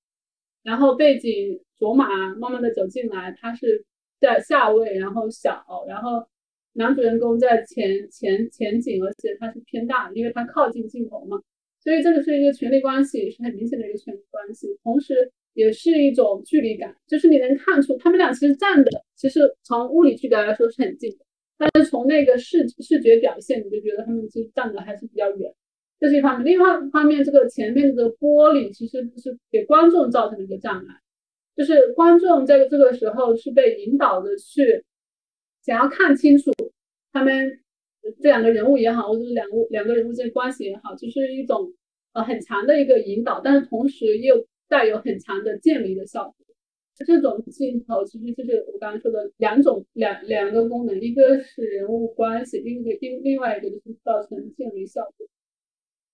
[0.64, 3.86] 然后背景卓玛慢慢的走进来，他是
[4.20, 6.28] 在下位，然后小，然后
[6.74, 11.42] 男主人公在前前前景，而且他是偏大，因为他靠近镜头嘛，
[11.82, 21.26] 所以这个是一个权力关系，是很明显的一个权力关系，同时也是一种距离感，就是你能看出他们俩其实站的，其实从物理距离来说是很近的，
[21.58, 25.52] 但是从那个视视觉表现，你就觉得他们其实站的还是比较远。
[26.00, 30.86] 这是一方面，另外一方面，这个前面的玻璃其实是给观众造成了一个障碍，
[31.56, 34.86] 就是观众在这个时候是被引导的去
[35.64, 36.52] 想要看清楚
[37.12, 37.60] 他们
[38.22, 41.74] 这两个人物也好，或者是两个两个人物之间关系也好，就是一种
[42.14, 46.36] 呃很强的一个引导，但是同时又带有很强的渐离的效果。
[47.06, 55.28] 这种镜头其实就是我刚刚说的两种两两个功能，一个是人物关系，另一个另另外一个就是造成渐离效果。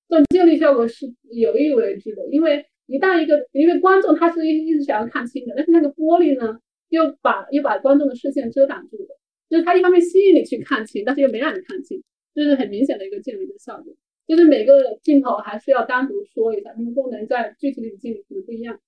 [0.10, 9.18] 这种渐离效果是有意为之的，因为一旦一个因为观众他是一一直想要看清的，但是那个玻璃呢又把又把观众的视线遮挡住了，
[9.50, 12.04] 就是它一方面吸引你去看清，但是又没让你看清，
[12.36, 13.96] 这是很明显的一个渐离的效果。
[14.28, 18.80] 就是每个镜头还是要单独说一下，它们功能在具体的语境里可能不一样。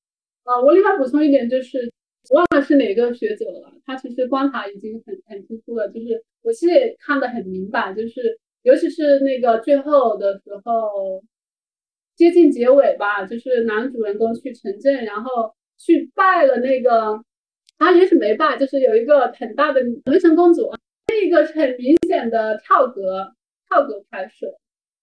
[0.43, 1.91] 啊，我另外补充一点就是，
[2.31, 8.39] 忘了是哪个学者了，他其实观察已经很很突出了，就是我其实也看得很明白，就是。
[8.65, 11.23] 尤其是那个最后的时候，
[12.15, 17.23] 接近结尾吧，就是男主人公去城镇，然后去拜了那个，
[17.77, 20.71] 他也许没拜，就是有一个很大的文成公主，
[21.07, 23.35] 那个是很明显的跳格，
[23.69, 24.47] 跳格拍摄，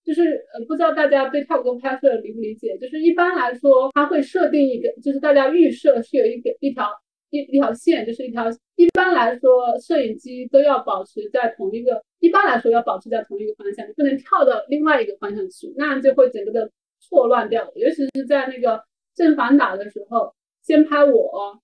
[0.04, 2.76] 就是呃，不知道大家对跳格拍摄理不理解？
[2.78, 6.90] 就是一般来说，它会设定一个，就是大家预设是有一个一条。
[7.34, 8.44] 一一条线就是一条，
[8.76, 17.72] 一般来说，摄影机都要保持在同一个，一般来说要保持在同一个方向，不能跳到另外一个方向去，那样就会整个的错乱掉。
[17.74, 18.84] 尤其是在那个
[19.14, 21.58] 正反打的时候，先拍我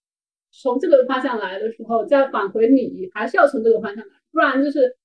[0.51, 4.97] 从这个方向来的时候，再返回你，还是要从这个方向来，不然就是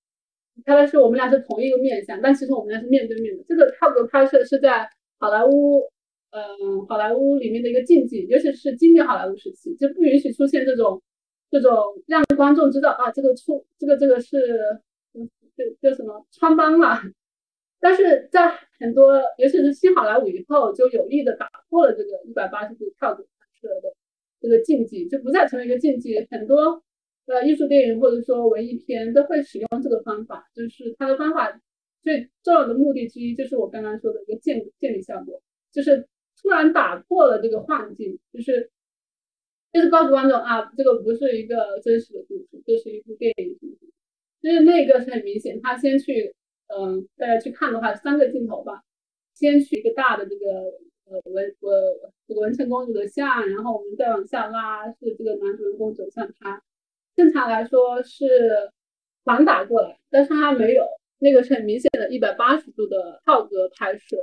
[0.65, 3.43] 拍的是我们俩是同一个面相，但其实我们俩是面对面的。
[3.47, 4.89] 这个跳格拍摄是在
[5.19, 5.89] 好莱坞。
[6.35, 10.99] 嗯，好莱坞里面的一个禁忌，尤其是经典好莱坞时期，就不允许出现这种
[11.51, 11.71] 这种
[12.07, 14.35] 让观众知道啊，这个出这个这个是
[15.13, 16.99] 嗯，就就什么穿帮了。
[17.79, 23.93] 但是在很多，尤其是新好莱坞以后，就有力的打破了这个一百八十度跳格拍摄的
[24.41, 26.27] 这个禁忌，就不再成为一个禁忌。
[26.31, 26.81] 很多
[27.25, 31.61] 呃艺术电影或者说文艺片都会使用这个方法，就是它的方法
[32.01, 36.07] 最重要的目的之一，就是我刚刚说的一个建建立效果，就是。
[36.41, 38.69] 突然打破了这个幻境，就是
[39.71, 43.57] 就是告诉观众啊，这个不是一个真实的故事，这是一部电影。
[44.41, 46.35] 就是那个是很明显，他先去，
[46.67, 48.83] 嗯，大家去看的话，三个镜头吧，
[49.33, 50.63] 先去一个大的这个
[51.05, 56.61] 呃文呃这个文成公主的像，然后我们再往下拉，是这个男主人公走向他。
[57.15, 58.25] 正常来说是
[59.23, 60.85] 反打过来，但是他没有，
[61.19, 64.17] 那个是很明显的一百八十度的套格拍摄。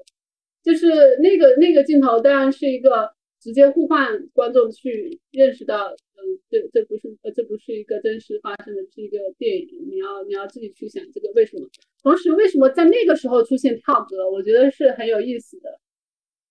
[0.63, 3.11] 就是那个那个镜头，当然是一个
[3.41, 6.21] 直接互换观众去认识到，嗯，
[6.51, 9.69] 这这不是呃这不是一个真实发生的，是一个电影。
[9.91, 11.67] 你要你要自己去想这个为什么。
[12.03, 15.81] 同时，为什么在那个时候出现跳格，我觉得是很有意思的。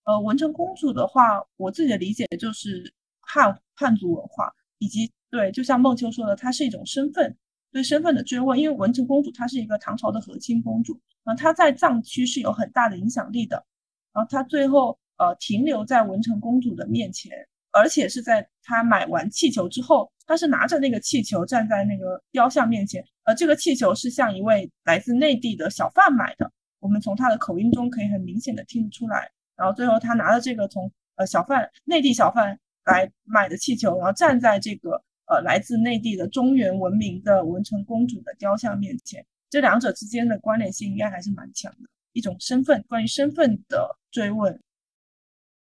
[0.06, 7.38] 呃，文成公主的话，我自己的理解就是汉汉族文化，以及对，就像孟秋说的，它是一种身份，
[7.72, 13.64] 对身份的追问，因为文成公主她是一个唐朝的和亲公主，啊，她在藏区是有很大的影响力的，
[14.12, 17.32] 然后她最后呃停留在文成公主的面前，
[17.72, 35.00] 而且是在她买完气球之后，她是拿着那个气球站在那个雕像面前，呃，这个气球是向一位来自内地的小贩买的，我们从他的口音中可以很明显的听得出来，然后最后他拿着这个从呃小贩内地小贩来买的气球，然后站在这个。
[35.30, 44.60] 呃，来自内地的中原文明的文成公主的雕像面前，这两者之间的关联性应该还是蛮强的，一种身份，关于身份的追问。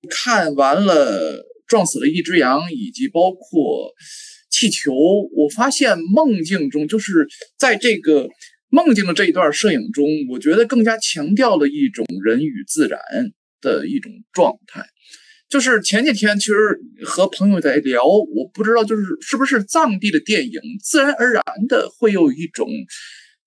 [0.08, 3.92] 看完了撞死了一只羊，以及包括
[4.48, 7.26] 气球，我发现梦境中就是
[7.58, 8.28] 在这个
[8.68, 13.00] 梦境的这一段摄影中，我觉得更加强调了一种人与自然
[13.60, 14.86] 的一种状态。
[15.56, 16.54] 就是前几天，其实
[17.02, 22.68] 和朋友在聊，我不知道就是是不是藏地的电影，自然而然的会有一种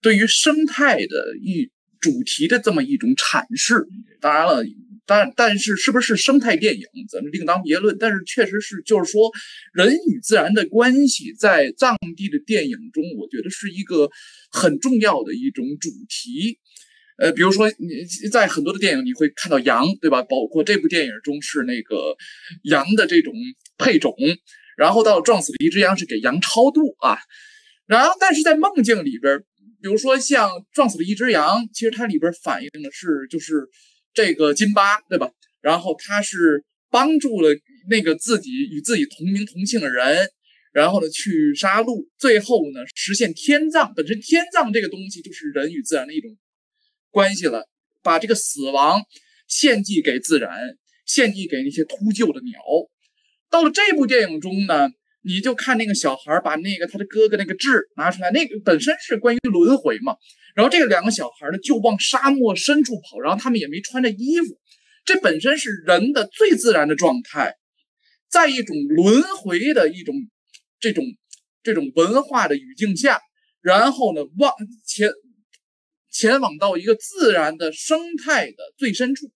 [0.02, 1.70] 对于生态的一
[2.02, 3.86] 主题的这么一种阐释。
[4.20, 4.64] 当然了，
[5.06, 7.96] 但但是是不是生态电影，咱们另当别论。
[8.00, 9.30] 但是确实是，就是说
[9.72, 14.10] 人与自然的关系，在藏地的电影中，我觉得是一个
[14.50, 16.58] 很重要的一种主题。
[17.20, 20.24] 呃，比如说你在很多的电影你会看到羊，对吧？
[20.24, 22.16] 包括这部电影中是那个
[22.64, 23.34] 羊的这种
[23.78, 24.16] 配种，
[24.78, 27.20] 然后到撞死了一只羊是给羊超度啊。
[27.86, 29.38] 然后，但是在梦境里边，
[29.82, 33.68] 比如说像撞死了一只羊，其实它里边反映的是就是
[34.14, 35.30] 这个金巴，对吧？
[35.62, 37.50] 然后他是帮助了
[37.90, 40.30] 那个自己与自己同名同姓的人，
[40.72, 43.94] 然后呢去杀戮，最后呢实现天葬。
[43.94, 46.32] 本身天葬这个东西就是人与自然的一种。
[47.12, 47.68] 关系了，
[48.04, 49.02] 把这个死亡
[49.48, 50.52] 献祭给自然，
[51.06, 52.60] 献祭给那些秃鹫的鸟。
[53.50, 54.90] 到了这部电影中呢，
[55.24, 60.16] 你就看那个小孩把那个他的哥哥那个痣拿出来，那个本身是关于轮回嘛。
[60.56, 64.60] 然后这个两个小孩呢就往沙漠深处跑，然后他们也没穿着衣服，
[65.06, 67.56] 这本身是人的最自然的状态，
[68.30, 70.16] 在一种轮回的一种
[70.80, 71.04] 这种
[71.64, 73.20] 这种文化的语境下，
[73.62, 74.54] 然后呢往
[74.86, 75.10] 前。
[76.10, 79.32] 前往到一个自然的生态的最深处。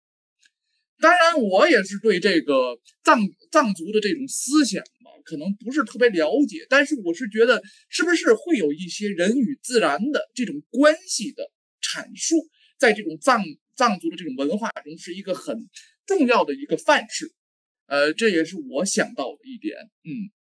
[0.99, 3.19] 当然，我也是对这个藏
[3.51, 6.65] 藏族的这种思想嘛，可能不是特别了解。
[6.69, 11.51] 但是，我是觉得，是不是会有一些人与自然的这种关系的
[11.81, 12.37] 阐述，
[12.77, 13.43] 在这种藏
[13.75, 15.67] 藏族的这种文化中，是一个很
[16.05, 17.33] 重要的一个范式。
[17.87, 19.75] 呃，这也是我想到的一点。
[20.05, 20.31] 嗯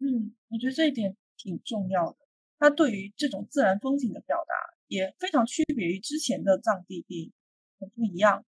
[0.00, 2.16] 嗯，我觉得这一点挺重要的。
[2.58, 4.71] 它对于这种自然风景的表达。
[4.92, 7.32] 也非常区别于之前的藏地电影，
[7.80, 8.44] 很不一样。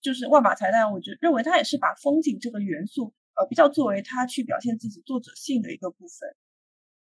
[0.00, 6.36] 就是万马才旦，我觉认为他也是把风景这个元素，呃，比较作为他去表现自己作者性的一个部分。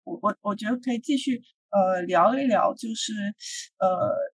[0.04, 3.12] 我我我觉得可以继续呃聊一聊，就是
[3.78, 3.88] 呃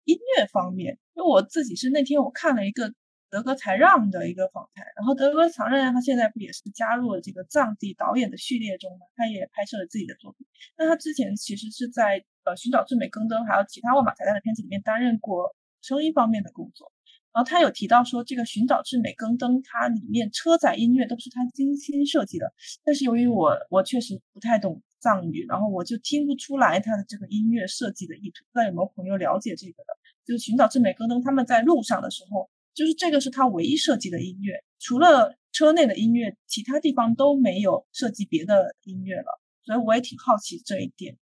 [0.04, 2.94] 音乐方面，因为我自己是那天我看了一个。
[3.30, 9.04] 德格才让的一个访谈，然后德格才让他现在不也是加入了这个藏地导演的序列中吗？
[9.16, 10.46] 他也拍摄了自己的作品。
[10.78, 16.90] 那他之前其实是在呃寻找最美更登还有其他万马才旦的片子里面担任过声音方面的工作。
[17.32, 22.52] 然后他有提到说，这个寻找至美更登它里面车载音乐都是他精心设计的。
[22.82, 28.44] 但是由于我我确实不太懂藏语，然后我就听不出来他的这个音乐设计的意图。
[28.50, 29.94] 不知道有没有朋友了解这个的？
[30.26, 32.50] 就是寻找至美更登他们在路上的时候。
[32.74, 41.16] 就是这个是他唯一设计的音乐，除了车内的音乐，其他地方都没有设计别的音乐了，所以我也挺好奇这一点。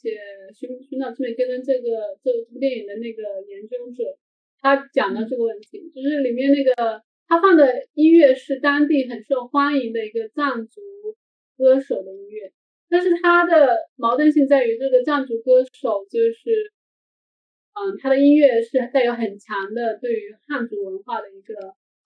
[0.00, 0.16] 且
[0.54, 4.16] 寻寻找之美跟这个这部电影的那个研究者，
[4.60, 10.80] 他讲到这个问题，就是里面那个他放的音乐是当地很受欢迎的一个藏族
[11.56, 12.52] 歌手的音乐，
[12.88, 16.72] 但是他的矛盾性在于这个藏族歌手就是。
[17.80, 21.54] 嗯，他的音乐是带有很强的对于汉族文化的一个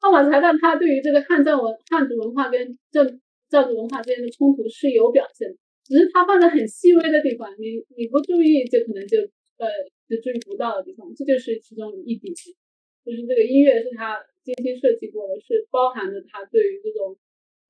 [0.00, 9.18] 奥马才旦，他对于这个汉藏文、汉族文化跟藏藏族文化之间的冲突是有表现的，只是他放在很细微的地方，你你不注意就可能就
[9.58, 9.68] 呃
[10.08, 12.32] 就注意不到的地方，这就是其中一点，
[13.04, 17.16] 就是这个音乐是他精心设计过的，是包含着他对于这种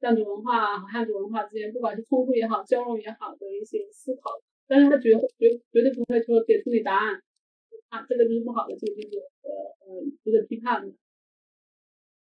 [0.01, 7.23] 藏族文化和汉族文化之间，不管是冲突也好、交融也好的一些思考，但是他绝绝绝对不会说给出你答案。
[7.89, 9.51] 啊，这个就是不好的，这个就是呃
[9.85, 10.95] 呃值得批判的。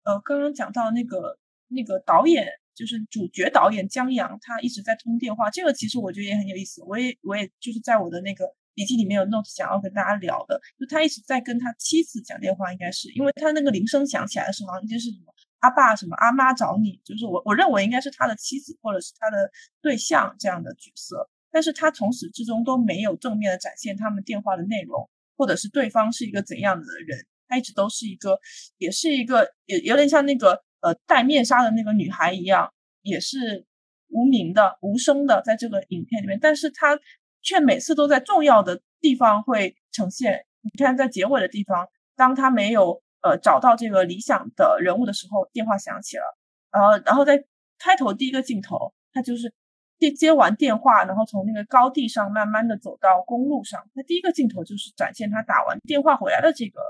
[0.04, 2.48] 呃，刚刚讲到那个那个导演，
[2.80, 6.82] 就是主角导演江阳，他一直在通电话，这个其实我觉得也很有意思。
[6.84, 19.52] 我也我也就是在我的那个笔记里面有 note 想要跟大家聊的，就他一直在跟他妻子讲电话，应该是因为他那个铃声响起来的时候，好像就是什么阿爸什么阿妈找你，就是我我认为应该是他的妻子或者是他的
[19.82, 21.30] 对象这样的角色。
[21.52, 28.40] 但是他从始至终都没有正面的展现他们电话的内容，或者是对方是一个怎样的人，他一直都是一个，
[28.78, 33.66] 也是一个，也有点像那个呃戴面纱的那个女孩一样，也是
[34.10, 37.00] 无名的、无声的，在这个影片里面，但是她
[37.42, 40.46] 却每次都在重要的地方会呈现。
[40.62, 46.24] 你看，在结尾的地方，当他没有呃找到这个理想的人物的时候，电话响起了，
[46.70, 47.46] 然后，然后在
[47.78, 49.54] 开头第一个镜头，他就是
[50.00, 56.82] 接接完电话，然后从那个高地上慢慢的走到公路上，那第一个镜头就是展现他打完电话回来的这个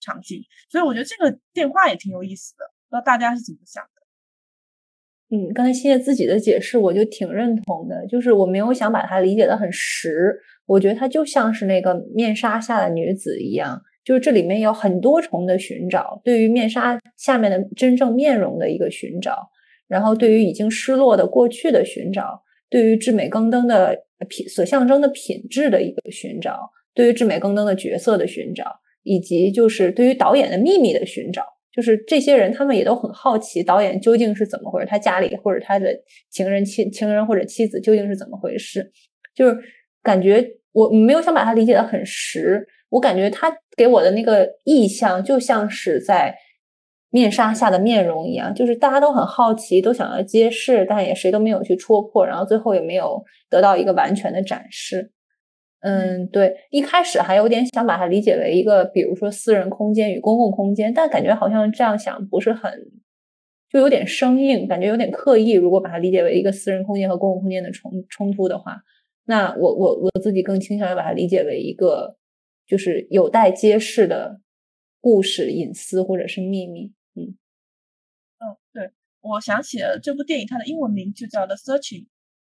[0.00, 5.36] 场景，所以我觉得这个电话也挺有意思的，不知道大家是怎么想的？
[5.36, 10.40] 嗯，刚才谢谢自己的解释，我就挺认同的，就是我没有想把它理解的很实。
[10.66, 19.48] 我觉得它就像是那个面纱下的女子一样，就是这里面有很多重的寻找，对于面纱下面的真正面容的一个寻找，
[19.88, 23.96] 然后对于已经失落的过去的寻找，对于至美更登的
[24.28, 31.44] 品所象征的品质的一个寻找，对于至美更登的角色的寻找，以及就是对于导演的秘密的寻找，
[31.76, 35.94] 就是这些人他们也都很好奇导演究竟是怎么回事，他家里或者他的
[36.30, 38.90] 情人妻情人或者妻子究竟是怎么回事，
[39.34, 39.56] 就是。
[40.02, 46.32] 感觉我没有想把它理解的很实，我感觉他给我的那个意象就像是在
[47.10, 53.20] 面纱下的面容一样，就是大家都很好奇，都想要揭示，但也谁都没有去戳破，然后最后也没有
[53.50, 55.10] 得到一个完全的展示。
[55.80, 62.72] 嗯，对，一开始还有点想把它理解为一个，比如说私人空间与公共空间，但感觉好像这样想不是很，
[63.68, 65.52] 就有点生硬，感觉有点刻意。
[65.52, 68.82] 如果把它理解为一个私人空间和公共空间的冲冲突的话。
[69.28, 72.16] 那我我我自己更倾向于把它理解为一个，
[72.64, 74.40] 就是有待揭示的
[75.00, 76.92] 故事、隐私或者是秘密。
[77.16, 77.34] 嗯
[78.38, 78.90] 嗯，对，
[79.22, 82.04] 我想起了这部电影，它的英文名就叫《The Searching》，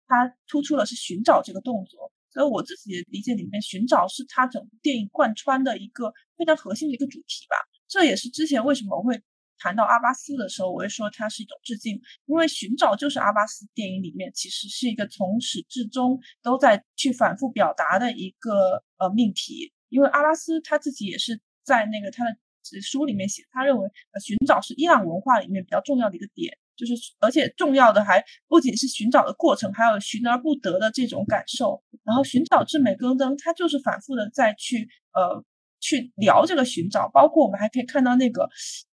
[0.08, 2.10] 它突出了是寻找这个动作。
[2.32, 7.56] 所以我自己的理解里面，寻找是它整部电影贯穿的一个非常核心的一个主题吧。
[7.86, 9.22] 这也是之前为什么会。
[9.58, 11.94] 谈到阿巴斯的时候，我会说它是一种致敬，
[12.26, 19.72] 因为寻找就是阿巴斯电影里面其实是一个从始至终都在去反复表达的一个呃命题。
[19.88, 22.36] 因为阿巴斯他自己也是在那个他的
[22.80, 31.82] 书里面写，他认为呃寻找是伊朗文化里面比较重要的一个点，就是而且重要的还不仅是寻找的过程，还有寻而不得的这种感受。
[32.04, 35.44] 然后寻找至美更登，他就是反复的再去呃。
[35.84, 38.44] 去聊这个寻找，包括我们还可以看到那个，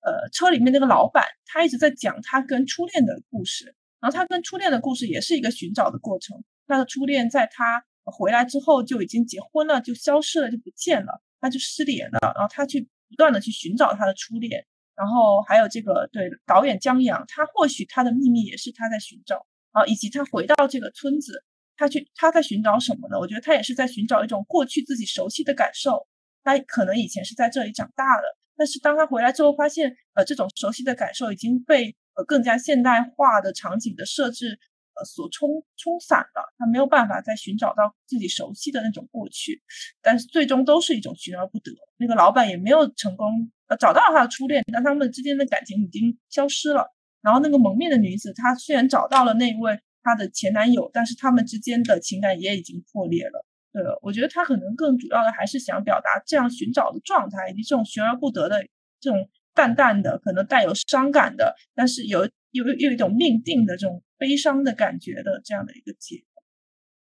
[0.02, 6.44] 呃，车里面那个老板，他一直在讲他跟初恋的故事，然后他跟初恋的故事也是一个寻找的过程。
[6.66, 12.18] 他的初恋在他回来之后就已经结婚了，就消失了，就不见了，他就失联了。
[12.34, 14.66] 然后他去不断的去寻找他的初恋，
[15.00, 21.42] 然后还有这个对导演江阳，他或许他的秘密也是他在寻找啊，以及他回到这个村子，
[21.78, 23.18] 他去他在寻找什么呢？
[23.18, 26.06] 我觉得他也是在寻找一种过去自己熟悉的感受。
[26.44, 28.24] 他可能以前是在这里长大的，
[28.58, 34.60] 但是当他回来之后，发现呃这种熟悉的感受已经被呃更加现代化的场景的设置
[35.06, 39.62] 所冲冲散了，他没有办法再寻找到自己熟悉的那种过去，
[40.02, 41.72] 但是最终都是一种寻而不得。
[41.98, 46.88] 那个老板也没有成功呃找到了他的初恋，但他们之间的感情已经消失了。
[47.22, 53.46] 然后那个蒙面的女子，她虽然找到了那位她的前男友，但是他们之间的情感也已经破裂了。
[53.72, 58.66] 对了，我觉得他可能更主要的还是想表达这样寻找的状态，以及这种寻而不得的
[59.00, 66.18] 这种淡淡的、可能带有伤感的，但是有有有一种命定的这种悲伤的感觉的这样的一个结。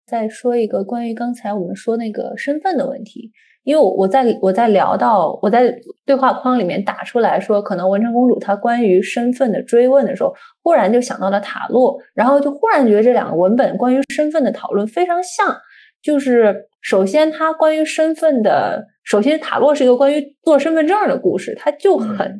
[0.06, 3.32] 再说一个关于刚才我们说那个身份的问题，
[3.62, 5.74] 因为我我在我在聊到我在
[6.04, 15.58] 对话框里面打出来说，可能文成公主她关于身份的追问的时候，忽然就想到了塔洛，然后就忽然觉得这两个文本关于身份的讨论非常像。
[16.02, 22.38] 就是首先，他关于身份的，首先塔洛是一个关于做身份证的故事，他就很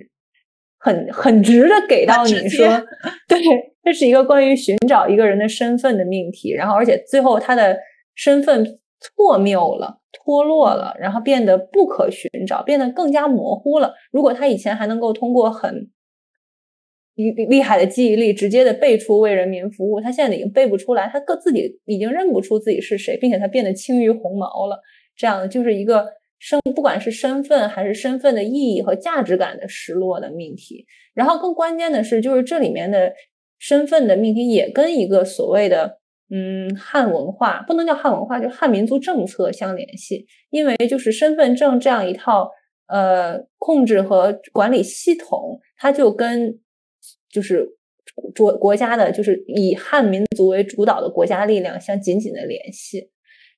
[0.77, 2.67] 很很直的给到你说，
[3.27, 3.39] 对，
[3.85, 7.79] 这是一个关于寻找一个人的身份的命题，然后而且最后他的
[8.15, 8.65] 身份
[8.99, 13.93] 错谬了、脱落了，然后变得不可寻找，变得更加模糊了。
[14.11, 15.91] 如果他以前还能够通过很
[17.15, 20.01] 厉厉害的记忆力，直接的背出为人民服务。
[20.01, 24.81] 他现在已经背不出来，他个自己已经认不出自己是谁，并且他变得轻于鸿毛了。
[25.15, 26.07] 这样就是一个
[26.39, 30.87] 身，不管是身份还是身份的意义和价值感的失落的命题。
[31.13, 33.13] 然后更关键的是，就是这里面的
[33.59, 35.99] 身份的命题也跟一个所谓的
[36.31, 40.27] 嗯汉文化，不能叫汉文化，就汉民族政策相联系。
[40.51, 42.51] 因为就是身份证这样一套
[42.89, 46.59] 呃控制和管理系统，它就跟
[47.31, 47.77] 就是
[48.35, 53.11] 国国家的，就是以汉民族为主导的国家力量相紧紧的联系。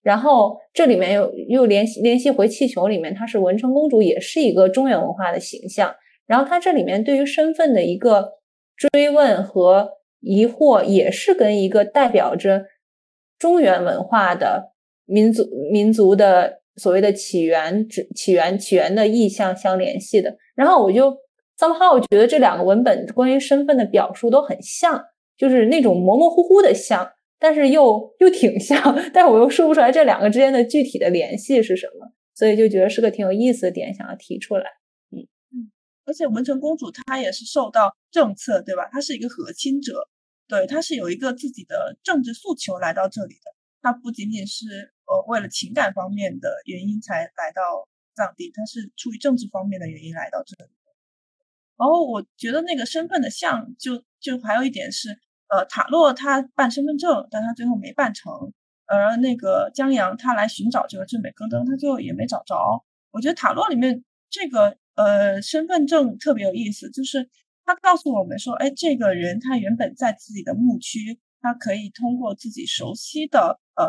[0.02, 5.94] 然后这里面又又联系联系回气球里面，她是文成公主，也是一个中原文化的形象。
[6.26, 8.34] 然后它这里面对于身份的一个
[8.76, 12.66] 追问和疑惑，也是跟一个代表着
[13.38, 14.72] 中原文化的
[15.04, 20.36] 民族民族的所谓的起源、起起源、起源的意象相联系的。
[20.54, 21.10] 然后我就
[21.58, 25.04] somehow 我觉得这两个文本关于身份的表述都很像，
[25.36, 27.12] 就是那种模模糊糊的像。
[27.38, 28.80] 但是又又挺像，
[29.12, 34.64] 但是我又说不出来这两个之间的具体的联系是什么，所以就觉得是个挺有意思的点，想要提出来。
[36.06, 38.88] 而且文成公主她也是受到政策，对吧？
[38.90, 40.08] 她是一个和亲者，
[40.48, 43.54] 对，她是有一个自己的政治诉求来到这里的。
[43.82, 44.64] 她不仅仅是
[45.06, 50.70] 呃为了情感方面的原因才来到藏地，她是出于政治方面的原因来到这里。
[51.76, 55.18] 然后我觉得那个身份的像，就就还有一点是。
[55.48, 58.52] 呃，塔洛他办身份证，但他最后没办成。
[58.84, 62.56] 而那个江阳他来寻找这个正美戈登，他最后也没找着。
[63.12, 67.28] 我觉得塔洛里面这个呃身份证特别有意思，就是
[67.64, 73.86] 他告诉我们说，哎，这个人他原本在自己的牧区，他可以通过自己熟悉的呃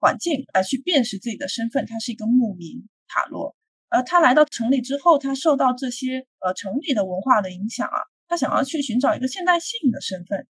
[0.00, 3.54] 环境来去辨识自己的身份，他是一个牧民塔洛。
[3.88, 10.46] 而他来到城里之后，他受到这些呃城里的文化的影响啊，他想要去寻找一个现代性的身份。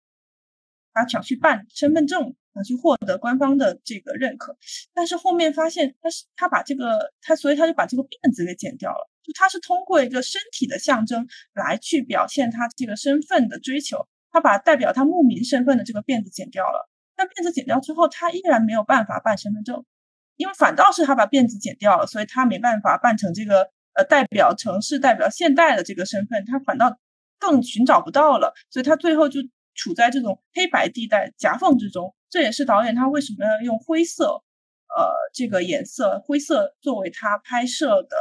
[0.92, 4.56] 他想去办身份证，去获得官方的这个认可，
[4.94, 9.10] 但是后面发现他是他把这个他，所以他就把这个辫子给剪掉了。
[9.22, 16.88] 就他是通过一个身体的象征来去表现他这个身份的追求，他把代表他牧民身份的这个辫子剪掉了。
[17.16, 19.84] 但辫子剪掉之后，他依然没有办法办身份证，
[20.36, 26.98] 因为反倒是他把辫子剪掉了，所以他没办法办成这个呃代表城市、代表现代的这个身份，他反倒
[27.38, 29.40] 更寻找不到了，所以他最后就。
[29.80, 34.42] 处在这种黑白地带夹缝之中，这也是导演他为什么要用灰色，
[34.96, 38.16] 呃，这个颜色灰色作为他拍摄的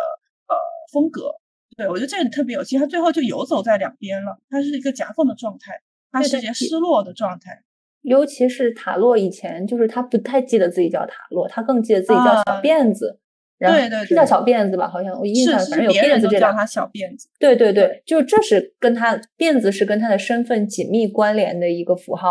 [0.48, 0.56] 呃
[0.92, 1.36] 风格。
[1.76, 5.82] 对我觉得这个特别有趣，他最后就游走在两边了，他是一个夹缝的状态，
[6.12, 7.64] 他是一个失落的状态。
[8.02, 13.20] 尤其是塔洛以前就是他不太记得自己叫塔洛，他更记得自己叫小辫子。
[13.60, 14.88] 对对，是叫小辫子吧？
[14.88, 17.28] 好像我印象反正有辫子这叫他小辫子。
[17.40, 22.30] 对对对，就这是跟他辫子是跟他的身份紧密关联的一个符号，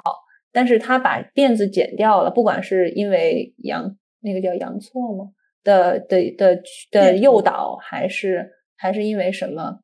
[0.57, 5.27] 但是他把辫子剪掉了，不管是因为杨那个叫杨错吗
[5.63, 9.81] 的的的的诱导，还是还是因为什么，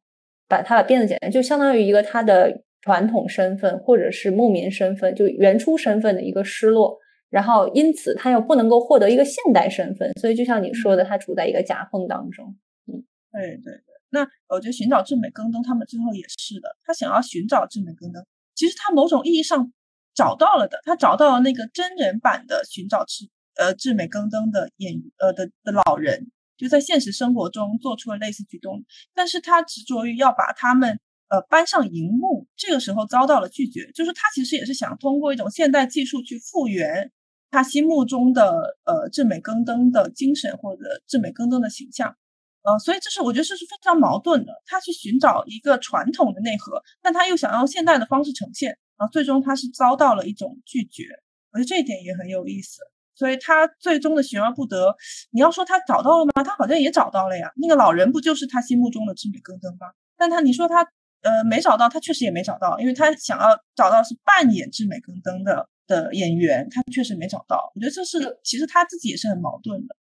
[0.49, 6.99] 把他把辫子剪掉，就相当于一个他的传统身份或者是牧民身份，就原初身份的一个失落。
[7.29, 12.57] 然后，因此他又不能够获得一个现代身份，所以就像你说的，他处在一个夹缝当中。
[12.87, 13.93] 嗯，对对对。
[14.09, 16.75] 那我觉得寻找智美更登，他们最后也是的。
[16.83, 18.25] 他想要寻找智美更登，
[18.55, 19.71] 其实他某种意义上
[20.15, 20.81] 找到了的。
[20.85, 28.85] 他找到了那个真人版的寻找智呃智美更登的演呃的的老人，就在现实生活中做出了类似举动，
[29.15, 30.99] 但是他执着于要把他们
[31.29, 33.91] 呃搬上荧幕，这个时候遭到了拒绝。
[33.95, 37.11] 就是他其实也是想通过一种现代技术去复原。
[37.51, 42.17] 他心目中的呃至美更登的精神或者至美更登的形象，
[42.63, 44.53] 呃，所以这是我觉得这是非常矛盾的。
[44.67, 51.05] 他去寻找一个传统的内核，但他又想用现代的方式呈现，然后最终他是遭到了一种拒绝。
[51.53, 52.79] 我觉得这一点也很有意思。
[53.15, 54.97] 所以他最终的寻而不得，
[55.31, 56.43] 你要说他找到了吗？
[56.43, 57.51] 他好像也找到了呀。
[57.57, 59.89] 那个老人不就是他心目中的至美更登吗？
[60.17, 60.83] 但他你说他
[61.23, 65.69] 呃没找到，他确实也没找到，因为他想要找到是扮演至美更登的。
[65.89, 67.71] 的演员，他确实没找到。
[67.75, 69.97] 我觉得这是其实他自己也是很矛盾的。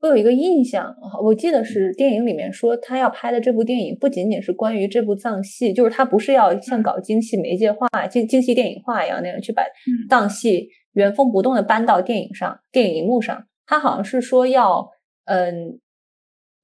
[0.00, 9.62] 我有一个印象，我记得是电影里面说他要拍的这部电影不仅仅是关于这部藏戏，就是他不是要像搞京戏媒介化、京京戏电影化一样那样去把
[10.08, 13.46] 藏戏原封不动的搬到电影上、电影荧幕上。
[13.66, 14.88] 他好像是说要
[15.24, 15.80] 嗯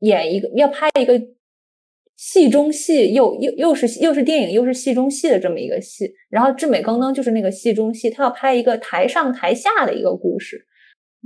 [0.01, 1.21] 演一个，要拍一个。
[2.15, 10.65] 戏中戏又又又是又是电影又是戏中戏的这么一个戏，然后智美更登就是那个戏中戏，他要拍一个台上台下的一个故事。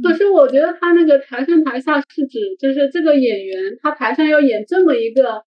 [0.02, 5.43] 可是我觉得他那个台上台下是指就是这个演员他台上要演这么一个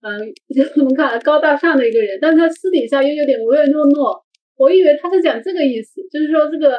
[0.00, 0.18] 嗯，
[0.78, 4.24] 我们看高大上的一个人，但是他私底下又有点唯唯诺诺。
[4.56, 6.78] 我以为他是讲这个意思，就是说这个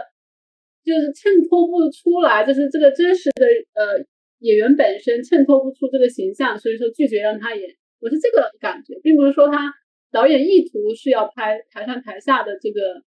[0.83, 3.45] 就是衬托不出来，就是这个真实的
[3.75, 4.03] 呃
[4.39, 7.69] 演员本身衬托不出这个形象，所以说拒绝让他演。
[8.01, 9.73] 我是这个感觉，并不是说他
[10.11, 13.01] 导演意图是要拍台上台下的这个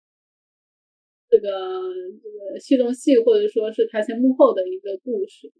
[1.34, 1.48] 这个
[2.22, 5.52] 这个戏中戏，或者说是台前幕后的一个故事。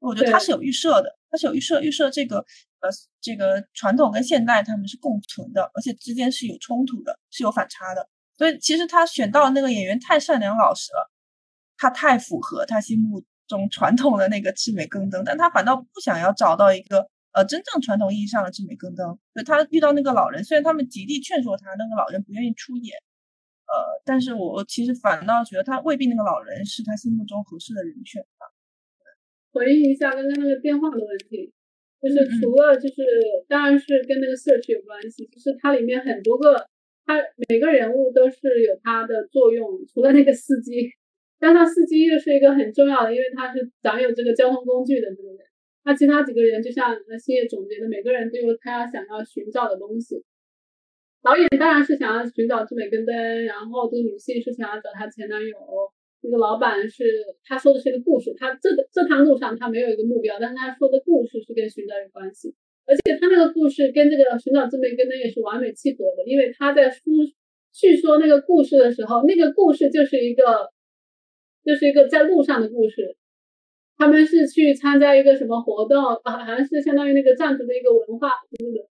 [0.00, 2.38] 我觉得他是有预设的，他是有预设，预设这个
[2.80, 8.08] 呃这个传统跟现代他们是共存的，而且之间是有冲突的，是有反差的。
[8.36, 11.12] 所以其实他选到那个演员太善良老实了，
[11.76, 19.16] 他太符合他心目中传统的那个赤美更登，但他反倒不想要找到一个呃真正传统意义上的赤美更登。
[19.32, 22.98] 所以他遇到那个老人，虽然他们极力劝说他，那个老人不愿意出演，
[23.68, 28.48] 呃，但是我其实反倒觉得他未必那个老人是他心目中合适的人选吧。
[29.52, 31.52] 回应一下刚刚那个电话的问题。
[32.00, 33.02] 就是除了就是，
[33.48, 35.26] 当然是跟那个社区有关系。
[35.26, 36.54] 就是它里面很多个，
[37.04, 37.18] 它
[37.48, 39.84] 每个人物都是有它的作用。
[39.92, 40.88] 除了那个司机，
[41.40, 45.38] 但他司机又是一个很重要的，因为他是掌有这个交通工具的这个人。
[45.84, 50.22] 那其他几个人，就像那星爷总结的，每个人都有他想要寻找的东西。
[51.22, 55.56] 导演当然是想要寻找志美根登，然后这个女性是想要找她前男友。
[56.20, 57.04] 那个老板是
[57.44, 62.52] 他说的是一个故事，他这个这趟路上他没有一个目标，但是他说的故事是跟寻找有关系，
[62.86, 67.00] 而且他那个故事跟这个寻找之美跟灯也是完美契合的，因为他在书
[67.72, 70.72] 叙说那个故事的时候，那个故事就是一个
[71.64, 73.16] 就是一个在路上的故事，
[73.96, 78.87] 他们是去参加一个什么活动，好像是相当于那个藏族的一个文化，那个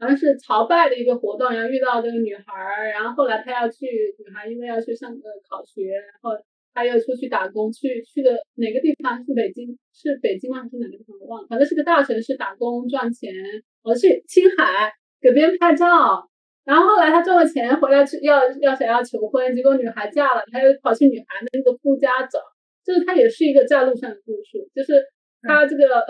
[0.00, 3.86] 好像是朝拜的一个活动，然后遇到这个女孩儿，然后后来他要去，
[4.18, 6.32] 女孩因为要去上呃考学，然后。
[6.72, 9.18] 他又出去打工，去去的哪个地方？
[9.26, 9.76] 是北京？
[9.92, 10.62] 是北京吗？
[10.62, 11.18] 还是哪个地方？
[11.18, 11.46] 我忘了。
[11.50, 13.34] 反正是个大城市打工赚钱。
[13.82, 16.30] 我去青海给别人拍照，
[16.64, 22.38] 然后后来他赚了钱回来，去要要想要求婚，结果女孩嫁了，他又跑去女孩的那个夫家找。
[22.86, 25.04] 就是他也是一个在路上的故事，就是
[25.42, 26.06] 他这个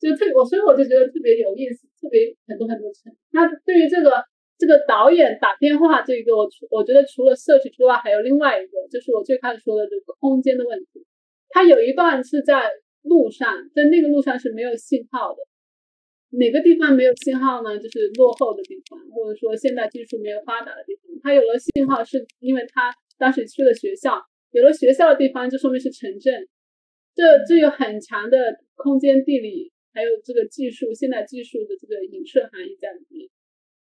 [0.00, 3.12] 就特我，所以我就觉得特别有意思，特别很多很多层。
[3.32, 4.24] 那对于这个。
[4.58, 11.04] 这个导演打电话，这个我我觉得除了设计之外，还有另外一个，就是我最开始说的这个空间的问题。
[11.50, 12.70] 它有一段是在
[13.02, 15.42] 路上，在那个路上是没有信号的。
[16.38, 17.78] 哪个地方没有信号呢？
[17.78, 21.20] 就是落后的地方，或者说现代技术没有发达的地方。
[21.22, 24.18] 它有了信号，是因为他当时去了学校，
[24.52, 26.48] 有了学校的地方，就说明是城镇。
[27.14, 28.38] 这这有很强的
[28.74, 33.26] 空间地理，还有这个技术，现代技术的这个影射含义在里面。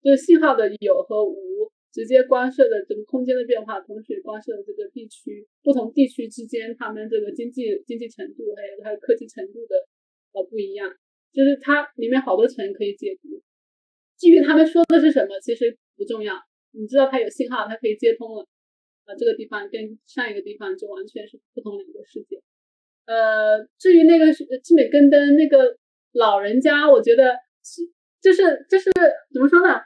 [0.02, 9.88] 就是信号的有和无，直接关涉的这个空间的变化，同时关涉的这个地区不同地区之间，他们这个经济经济程度还有还有科技程度的
[10.32, 10.92] 呃不一样，
[11.32, 13.40] 就是它里面好多层可以解读。
[14.18, 16.34] 至于他们说的是什么，其实不重要，
[16.72, 18.46] 你知道它有信号，它可以接通了，
[19.04, 22.42] 啊这个地方跟上一个地方就完全是不同两个世界。
[23.06, 25.78] 呃，至于那个是智美根登那个
[26.12, 27.82] 老人家，我觉得是
[28.20, 28.90] 就是就是
[29.32, 29.80] 怎么说呢？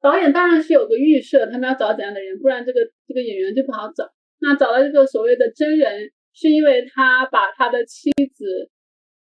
[0.00, 4.12] 导演当然是有个预设，他们要找怎样的人，不然这个这个演员就不好找。
[4.38, 8.70] 那找到这个所谓的真人，是因为他把他的妻子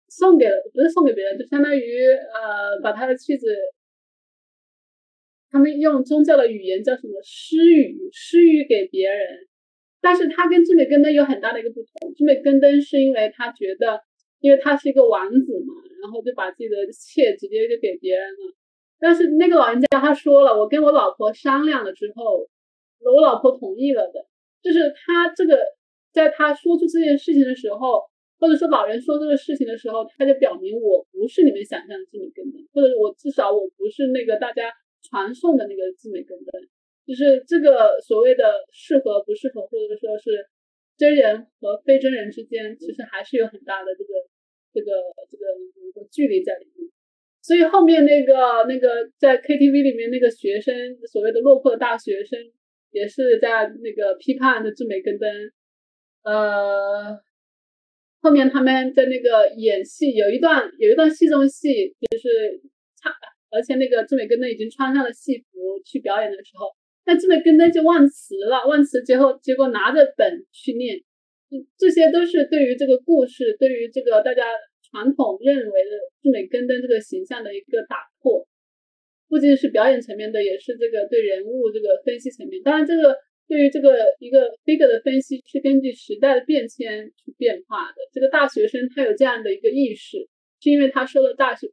[0.09, 3.47] 送给了，不是送给别人，就相当于呃把他的妻子，
[5.51, 9.47] 他们用宗教的语言叫什么施予，施予给别人。
[10.01, 14.03] 但是他跟智美根登有很大的一个不同，智美根登是因为他觉得，
[14.45, 15.73] 因为他是一个王子嘛，
[16.03, 18.53] 然后就把自己的妾直接就给别人了。
[19.01, 22.47] 但是那个老人家他说了，我跟我老婆商量了之后，
[23.01, 24.27] 我老婆同意了的。
[24.61, 25.65] 就是他这个，
[26.12, 28.03] 在他说出这件事情的时候，
[28.39, 34.71] 或者说老人说这个事情的时候，他就表明我不是你们想象的智美根登，或者我至少我不是那个大家
[35.09, 36.53] 传颂的那个智美根登。
[37.07, 40.49] 就是这个所谓的适合不适合，或者说是
[40.99, 44.11] 真人和非真人之间，其实还是有很大的这个
[44.75, 44.91] 这个
[45.31, 45.45] 这个
[45.87, 46.91] 一个距离在里面。
[47.41, 50.75] 所以后面那个那个在 KTV 里面那个学生，
[51.07, 52.39] 所谓的落魄的大学生，
[52.91, 55.31] 也是在那个批判的志美根登。
[56.23, 57.21] 呃，
[58.23, 62.63] 后面他们在那个演戏，有一段有一段戏中戏，就是
[62.97, 63.13] 唱，
[63.51, 66.75] 而且那个志美根登已经穿上了戏服去表演的时候，
[67.05, 70.99] 那志美根登就忘词了，忘词之后，结果拿着本去念，
[71.79, 74.43] 这些都是对于这个故事，对于这个大家。
[74.93, 75.91] 传统认为的
[76.23, 78.47] 智美根登这个形象的一个打破，
[79.29, 82.63] 不仅是表演层面的，也是这个对人物这个分析层面。
[82.63, 83.17] 当然，这个
[83.49, 87.97] 对于这个一个 figure 的分析是根据时代的变迁去变化的。
[88.13, 90.29] 这个大学生他有这样的一个意识，
[90.61, 91.67] 是因为他受了大学，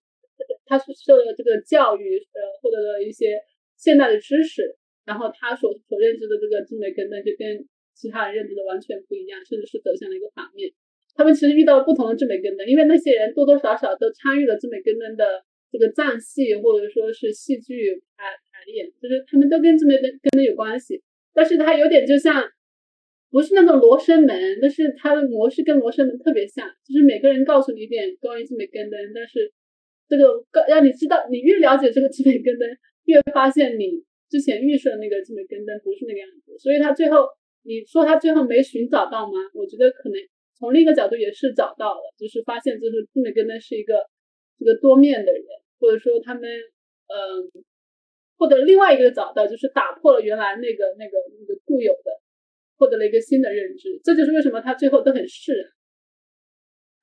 [0.66, 3.38] 他是受了这个教育，呃，获得了一些
[3.78, 10.72] 现代的知识，然后他所所认知的这个智美根登就跟其他人认知的完全不一样，甚至是走向了一个反面。
[11.14, 21.02] 他们其实遇到了不同的智美根灯，因为那些人多多少少都参与了智美根灯的这个藏戏或者说是戏剧排排练，就是他们都跟智美根根登有关系。
[21.34, 22.44] 但是它有点就像，
[23.30, 29.52] 不是那种罗生门，但是它的模式跟罗生门特别像，就是每个人告诉你一点关于智美根灯，但是
[30.10, 32.68] 这个告让你知道，你越了解这个智美根灯，
[33.06, 37.28] 越发现你之前预设那个志美根灯不是那个样子，所以他最后
[37.64, 39.34] 你说他最后没寻找到吗？
[39.54, 40.16] 我觉得可能
[40.58, 44.06] 从另一个角度也是找到了，就是发现就是志美根登是一个
[44.58, 45.44] 这个多面的人，
[45.80, 47.64] 或者说他们嗯，
[48.38, 52.12] 或者另外一个找到就是打破了原来那个那个那个固有的，
[52.78, 55.72] 获得了一个新的认知，这就是为什么他最后都很释然。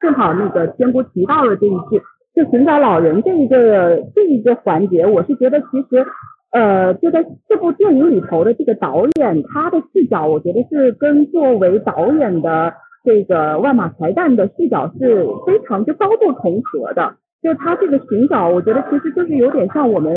[0.00, 2.02] 正好那个仙姑提到了这一句，
[2.34, 6.06] 就寻找老人这一个这一个环节，我是觉得其实，
[6.50, 17.16] 呃，就在这部电影里头的这个导演他的视角，我觉得是跟作为导演的这个万马才旦的视角是非常就高度重合的。
[17.42, 20.14] 就他这个寻找，我觉得其实就是有点像我们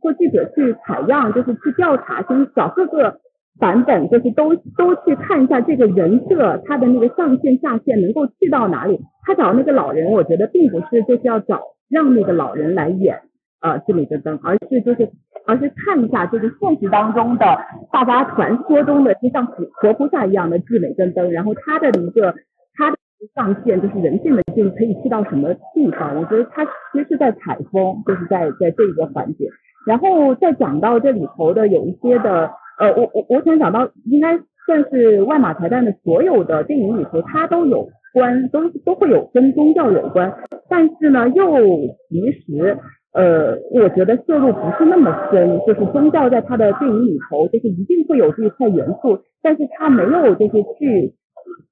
[0.00, 3.20] 做记者去采样，就是去调查，去找各个。
[3.58, 8.98] 版本就是都都去看一下这个人设，他的那个上线下线能够去到哪里。
[9.26, 13.20] 他找那个老人，我觉得并不是就是要找让那个老人来演
[13.60, 15.10] 呃智美的灯，而是就是
[15.46, 17.46] 而是看一下就是现实当中的
[17.92, 22.34] 大家传说中的就像活活菩萨一样的智美登登，然后他的一个
[22.74, 22.96] 他的
[23.34, 26.16] 上线就是人性的境可以去到什么地方？
[26.16, 29.46] 我觉得他其实是在采风，就是在在这一个环节，
[29.86, 32.50] 然后再讲到这里头的有一些的。
[32.80, 40.32] 呃，我我我想讲到，应该算是万马才旦的所有的电影里头，它都有关，都都会有跟宗教有关，
[40.70, 41.44] 但是呢，又
[42.08, 42.78] 其实，
[43.12, 51.12] 呃，我觉得摄入不是那么深，就是宗教在他的电影里头，就是一定会有这一块元素，但是他没有就是去，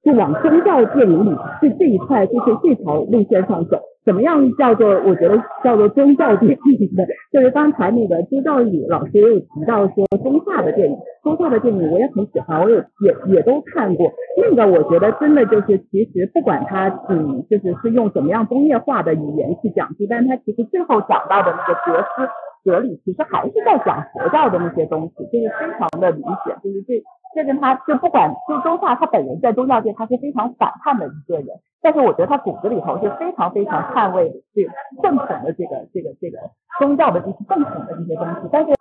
[0.03, 3.81] 就往宗教电影里就这一块，就是这条路线上走。
[4.09, 4.89] 怎么样叫做？
[5.05, 14.11] 我觉得叫做宗教电影的，就是刚才那个朱兆宇老师也有提到说宗化的电影，宗化的电影我也很喜欢，我有也也都看过。
[14.41, 22.29] 那个我觉得真的就是，其实不管他嗯，就是是用怎么样工业化的语言去讲述，但他其实最后讲到的那个哲思
[22.65, 27.05] 哲理，其实还是在讲佛教的那些东西，就是非常的明显，就是这。
[27.35, 31.47] 这跟他就不管就周夏他本人在宗教界他是非常反叛的一个人，
[31.83, 34.63] 但是我觉得他骨子里头是非常非常捍卫这
[35.03, 36.39] 正统的这个这个这个
[36.79, 38.49] 宗教的这些正统的这些东西。
[38.51, 38.73] 但是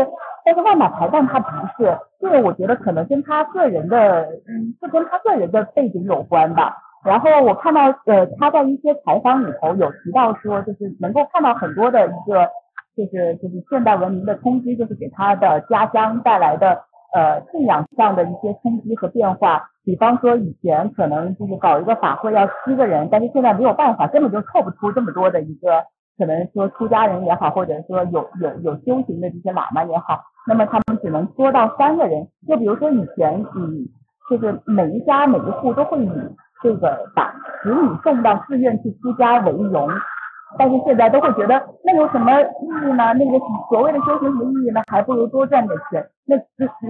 [0.46, 1.48] 但是万马才旦他不
[1.78, 6.78] 是，这个我觉得可能跟他个人的嗯，是跟他个人的背景有关吧。
[7.04, 12.50] 然后我看到呃他在一些采访里头有提到说，就是能够看到很多的一个
[12.96, 16.86] 就是就是现代文明的冲击，就是给他的家乡带来的。
[17.14, 25.86] 呃，信仰上的一些冲击和变化，比方说以前可能就是搞一个法会要七个人，但是现在没有办法，根本就凑不出这么多的一个，
[26.18, 32.28] 可能说出家人也好，或者说有有有修行的这些喇嘛也好，那么他们只能缩到三个人。
[32.48, 33.92] 就比如说以前以
[34.30, 36.12] 就是每一家每一户都会以
[36.62, 37.32] 这个把
[37.64, 39.90] 子女送到寺院去出家为荣。
[40.58, 43.14] 但是现在都会觉得那有什么意义呢？
[43.14, 44.82] 那个所谓的修行什么意义呢？
[44.88, 46.06] 还不如多赚点钱。
[46.26, 46.36] 那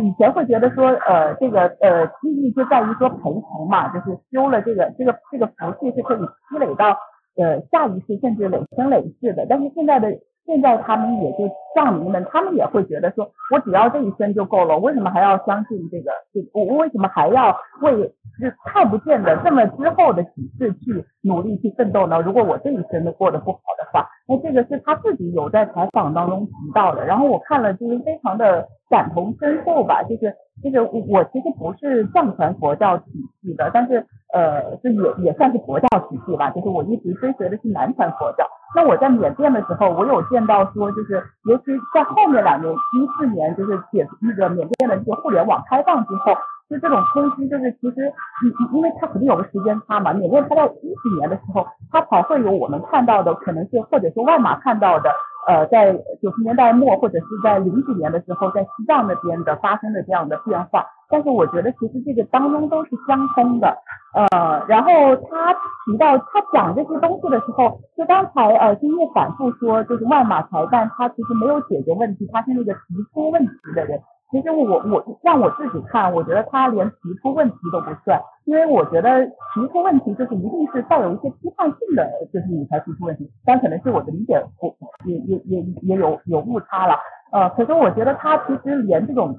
[0.02, 6.20] 以前会觉得说，呃，这个呃意义就在于说陪同嘛，就是修了这个这个这个福气是可以
[6.50, 6.98] 积累到
[7.38, 9.46] 呃下一世甚至累生累世的。
[9.50, 10.18] 但是现在的。
[10.48, 11.40] 现在他们也就
[11.78, 16.10] 藏民们，他们也会觉得说，我只要这一生就够了，为什么还要相信这个？
[16.34, 17.94] 这我为什么还要为
[18.40, 22.20] 是看不见的这么之后的几次去努力去奋斗呢？
[22.22, 27.06] 如果我这一生都过得不好的话，那这个是他自己有在采访当中提到的。
[27.06, 30.34] 然后我看了就是非常的感同身受吧，就是
[30.64, 33.06] 就是我其实不是藏传佛教体
[33.42, 38.46] 系的，但是呃，这也也算是佛教体系吧，就是我一直追随的是南传佛教。
[38.76, 46.34] 那我在缅甸的时候，我有见到说，就是尤是在后面两年，一四年就是解那个缅甸的这个互联网开放之后，
[46.70, 48.14] 就这种冲击，就是其实，
[48.44, 55.12] 因因为它肯定有个时间差嘛，缅甸它到一几年的时候，它才会有我们看到的，可能是或者说外码看到的，
[55.48, 60.86] 呃，在九十年代末或者是在零几年的时候，在西藏那边的发生的这样的变化。
[61.10, 63.78] 但是我觉得其实这个当中都是相通的。
[64.14, 72.80] 呃，然后他提到他讲这些东西的时候，就刚才呃金叶反复说，就是万马才旦他其实没有解决问题，他是那个提
[73.14, 74.02] 出问题的人。
[74.32, 83.30] 其实我我让我自己看，我觉得他连提出问题都不算，因为我觉得提出问题就是一定是带有一些批判性的，就是你才提出问题。
[83.46, 84.76] 但可能是我的理解不
[85.06, 86.96] 也也也也有有误差了。
[87.32, 89.36] 呃，可是我觉得他其实连这种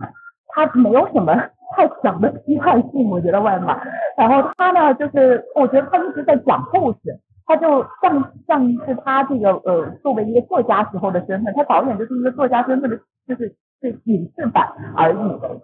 [0.48, 1.34] 他没有什么。
[1.76, 3.78] 太强的批判性，我觉得外马。
[4.16, 15.16] 然后他呢，就是我觉得他一直在讲故事，他就像像是他这个呃作为一个作家时候的身份，他导演就是一个作家身份的，就是是影视版而已。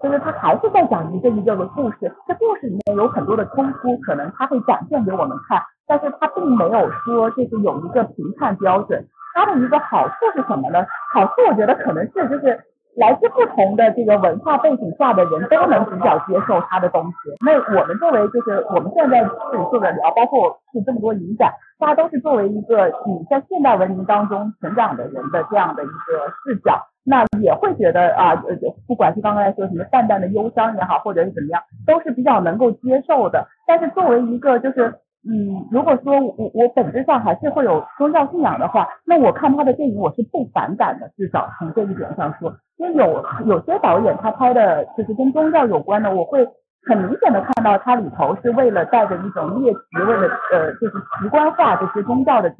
[0.03, 9.07] 就是他还是在讲一个一个的故事，这故事里面有很多的冲突，可能他会展现给我们看，但是他并没有说就是有一个评判标准。
[9.35, 10.86] 他的一个好处是什么呢？
[11.12, 12.65] 好处我觉得可能是就是。
[12.97, 17.35] 来自不同的这个文化背景下的人都能比较接受他的东西。
[17.45, 19.31] 那我们作为就是我们现在是
[19.73, 21.51] 这个聊，包括是这么多影展，
[21.81, 28.56] 大家都是作为一个你在现代文明当中成长的人的这样的一个视角，那也会觉得啊，呃，
[28.86, 33.47] 不管是刚才说什么淡淡的忧伤也好，或者是怎么样，都是比较能够接受的。
[33.66, 34.94] 但是作为一个就是
[35.26, 42.55] 嗯，如果说我我本质上还是会有宗教信仰的话，那我看他的电影我是不反感的，至少从这一点上说。
[42.76, 46.44] 因为有有些导演他拍的就是跟宗教有关的，我会
[46.86, 52.56] 很明显的看到他里头是为了带着一种猎奇，为了呃就是直观化这些宗教的这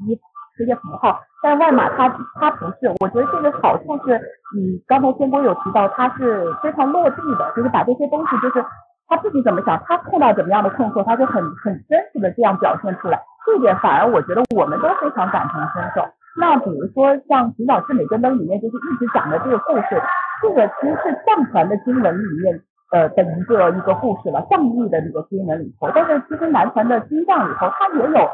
[0.57, 1.21] 这些符号。
[1.43, 2.09] 但外码他
[2.41, 4.17] 他不是，我觉得这个好处是，
[4.57, 8.65] 嗯，刚才天波有提到他是非常落地的，就是把这些东西就是
[9.07, 13.21] 他自己怎么想，他碰到怎么样的困惑，他就很很真实的这样表现出来。
[13.45, 16.09] 这一点反而我觉得我们都非常感同身受。
[16.41, 20.01] 那比如说像《寻找至美真灯》里面就是一直讲的这个故事，
[20.41, 22.61] 这个其实是藏传的经文里面
[22.91, 25.91] 呃的一个一个故事了，藏译的这个经文里头。
[25.95, 28.31] 但是其实南传的经藏里头，它也有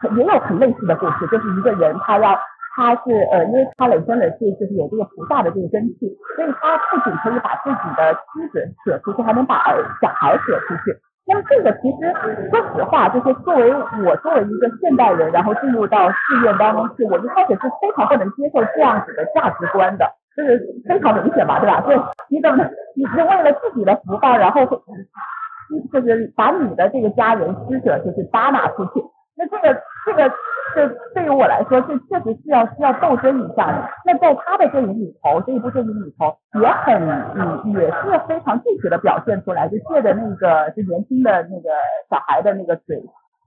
[0.00, 2.38] 很也有很类似的故事，就是一个人他要
[2.74, 10.96] 他是呃，因为他累生累世就是有这个菩萨的这个根气，所以他不仅可以把自己的妻子舍出去，还能把儿小孩舍出去。
[11.28, 12.14] 那么这个其实，
[12.52, 20.06] 说实话，就是作为我作为一个现代人，然后进入到寺院当中去，我一开始是非常不能接受这样子的价值观的，
[20.36, 21.80] 就是非常明显嘛，对吧？
[21.80, 21.98] 对，
[22.28, 22.64] 你怎么，
[22.94, 29.02] 你是为了自己的福报，然后，就是把你的这个家人施舍出去，扒拿出去，
[29.36, 30.32] 那这个这个。
[30.74, 33.88] 这对于我来说，这确实是要需要斗争一下的。
[34.04, 41.70] 那在他的电影里头，这一部电影里头也很嗯，也是非常具体的表现出来，就借着那个就年轻的那个
[42.10, 43.00] 小孩的那个嘴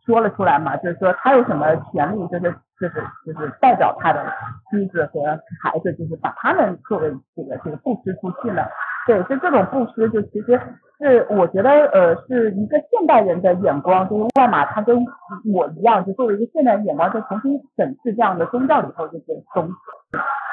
[0.06, 4.26] 说了出来嘛，就是说他有什么权利，就是就是就是代表他的
[4.72, 5.22] 妻子和
[5.61, 8.68] 孩子，就是把他们作为这个这个布施出去了。
[9.07, 10.59] 对，就这种布施，就其实
[10.99, 15.03] 是我觉得，呃，是一个现代人的眼光，就是外马他跟
[15.51, 19.73] 我一样，就作为一个现代人眼光，就重新审视这样的宗教里头这些东西。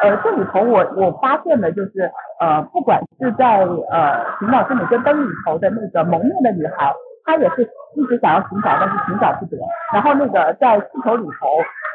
[0.03, 2.11] 呃，这里头我我发现的就是，
[2.41, 6.95] 呃，不管是在呃寻找真理跟灯里头的那个蒙面的女孩，
[7.25, 9.59] 她也是一直想要寻找，但是寻找不得。
[9.93, 11.47] 然后那个在气球里头，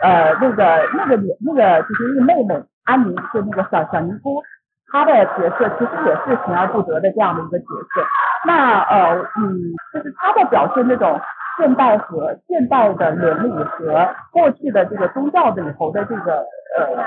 [0.04, 4.44] 呃，那个那个女那个就是那个妹妹安妮，就那个小小尼姑。
[4.92, 8.04] 他的角色其实也是寻而不得的这样的一个角色，
[8.46, 11.20] 那呃嗯，就是他在表现这种
[11.58, 16.46] 现代和现代的伦理和过去的这个宗教里头的这个
[16.78, 17.04] 呃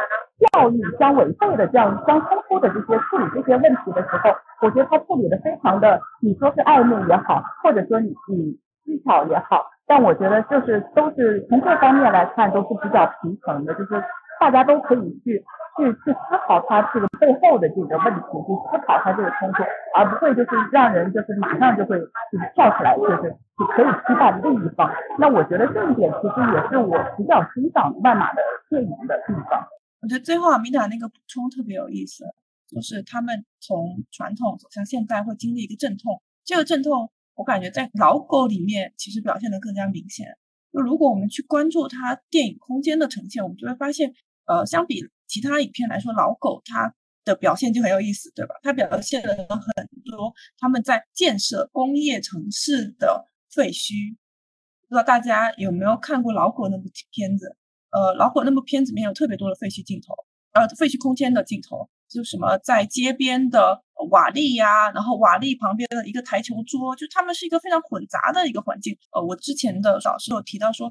[0.52, 14.02] 教育相违背的这样相冲突的这些处理这些问题的时候，我觉得他处理的非常的，你说是暧昧也好，或者说你你技巧也好，但我觉得就是都是从各方面来看都是比较平衡的，就是
[14.40, 15.44] 大家都可以去。
[15.76, 19.64] 去去思考它这个背后的这个问题，去思考它这个冲突，
[19.96, 23.22] 而不会就是让人就是马上就会就是跳出来，就是
[23.58, 24.88] 就可以批判另一方。
[25.18, 29.66] 那我觉得这一点其实也是我比较欣赏万马的电影的地方。
[30.00, 32.22] 我觉得最后阿米达那个补充特别有意思，
[32.68, 40.38] 就是他们从传统走向现代会经历一个阵痛，这个阵痛我感觉在老狗里面其实表现的更加明显。
[40.72, 44.12] 就如果我们去关注它电影空间的呈现，我们就会发现，
[44.46, 45.02] 呃，相比。
[45.26, 46.94] 其他影片来说，老狗它
[47.24, 48.54] 的表现就很有意思，对吧？
[48.62, 54.16] 它表现了很多他们在建设工业城市的废墟。
[54.88, 57.56] 不知道大家有没有看过老狗那部片子？
[57.90, 60.14] 呃，老狗那部片子里面有特别多的废墟镜头，
[60.52, 61.88] 呃，废墟空间的镜头。
[62.14, 68.96] 就什么在街边的瓦砾呀，然后瓦砾旁边的一个台球桌，就他们是一个非常混杂的一个环境。
[69.12, 70.88] 呃，我之前的老师有提到说，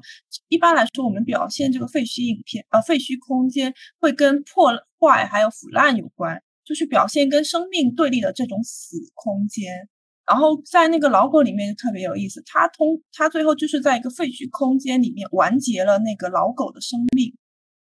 [0.48, 9.88] 一般来说我们表现这个废墟影片，呃，废墟空间会跟破坏还有腐烂有关，就是表现跟生命对立的这种死空间。
[10.26, 17.34] 然后在那个老狗里面就特别有意思，它通它最后就是在一个废墟空间里面完结了那个老狗的生命。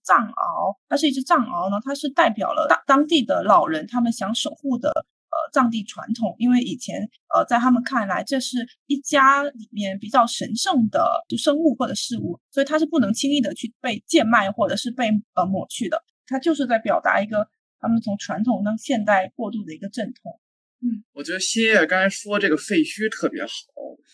[0.07, 17.49] 藏獒，它是一只藏獒呢，它是代表了当当地的老人他们想守护的呃藏地传统，因为以前呃在他们看来这是一家里面比较神圣的就生物或者事物，所以它是不能轻易的去被贱卖或者是被呃抹去的，它就是在表达一个
[17.81, 20.41] 他们从传统到现代过渡的一个阵痛。
[20.83, 23.51] 嗯，我觉得新叶刚才说这个废墟特别好，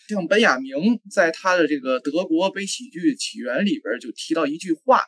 [0.07, 5.01] 像本雅明在他的这个德国悲喜剧起源里边就提到一句话。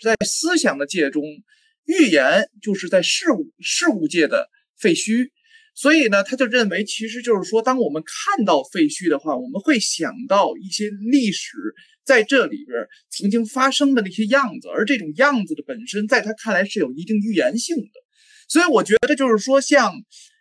[0.00, 1.22] 在思想的界中，
[1.84, 5.28] 预言就是在事物事物界的废墟，
[5.74, 11.58] 所以呢，他就认为，其实就是说，当我们看到废墟的话，我们会想到一些历史
[12.02, 17.90] 在这里边曾经发生的那些样子，而这种样子的本身，在他看来是有一定预言性的。
[18.48, 19.92] 所以我觉得就是说，像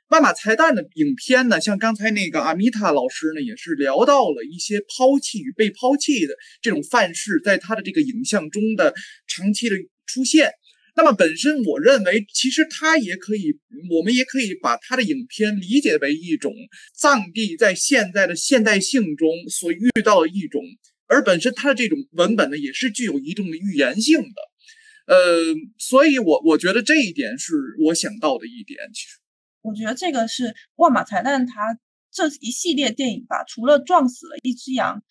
[0.10, 8.94] 万马才旦的影片呢，像刚才那个阿米塔老师呢，也是聊到了一些抛弃与被抛弃的这种范式，在他的这个影像中的
[9.28, 9.76] 长期的
[10.08, 10.52] 出现。
[10.96, 13.54] 那么本身我认为，其实他也可以，
[13.92, 16.52] 我们也可以把他的影片理解为一种
[16.94, 20.62] 藏地在现在的现代性中所遇到的一种，
[21.08, 25.16] 而本身他的这种文本呢，也是具有一定的预言性的。
[25.16, 27.54] 呃，所以我我觉得这一点是
[27.86, 28.80] 我想到的一点。
[28.94, 29.20] 其实，
[29.62, 31.78] 我觉得这个是万马才旦它
[32.12, 35.02] 这一系列电影吧，除了撞死了一只羊。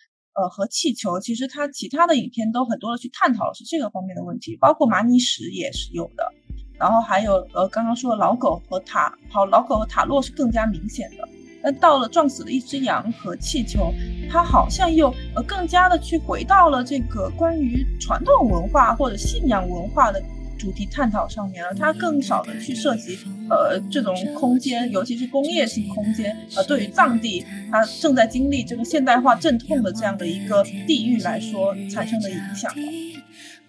[0.40, 6.32] 呃，和气球，其实它其他的影片都很多的去探讨的是这个方面的问题，包括马尼石也是有的，
[6.78, 11.28] 然后还有呃刚刚说的老狗和塔，好老狗和塔洛是更加明显的，
[11.60, 13.92] 但到了撞死了一只羊和气球，
[14.30, 20.22] 它好像又呃更加的去回到了这个关于传统文化或者信仰文化的。
[20.58, 23.16] 主题探讨上面了，它更少的去涉及，
[23.48, 32.74] 呃，这种空间，尤其是工业性空间，呃，对于藏地它正在经历这个现代化阵痛的这样的一个地域来说产生的影响。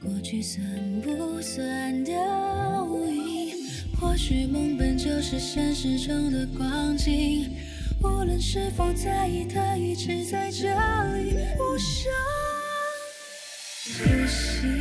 [0.02, 0.66] 过去算
[1.02, 2.03] 不算
[3.99, 7.52] 或许梦本就是现实中的光景，
[8.02, 10.70] 无论是否在意，它一直在这
[11.18, 12.10] 里，无声
[13.98, 14.78] 呼吸。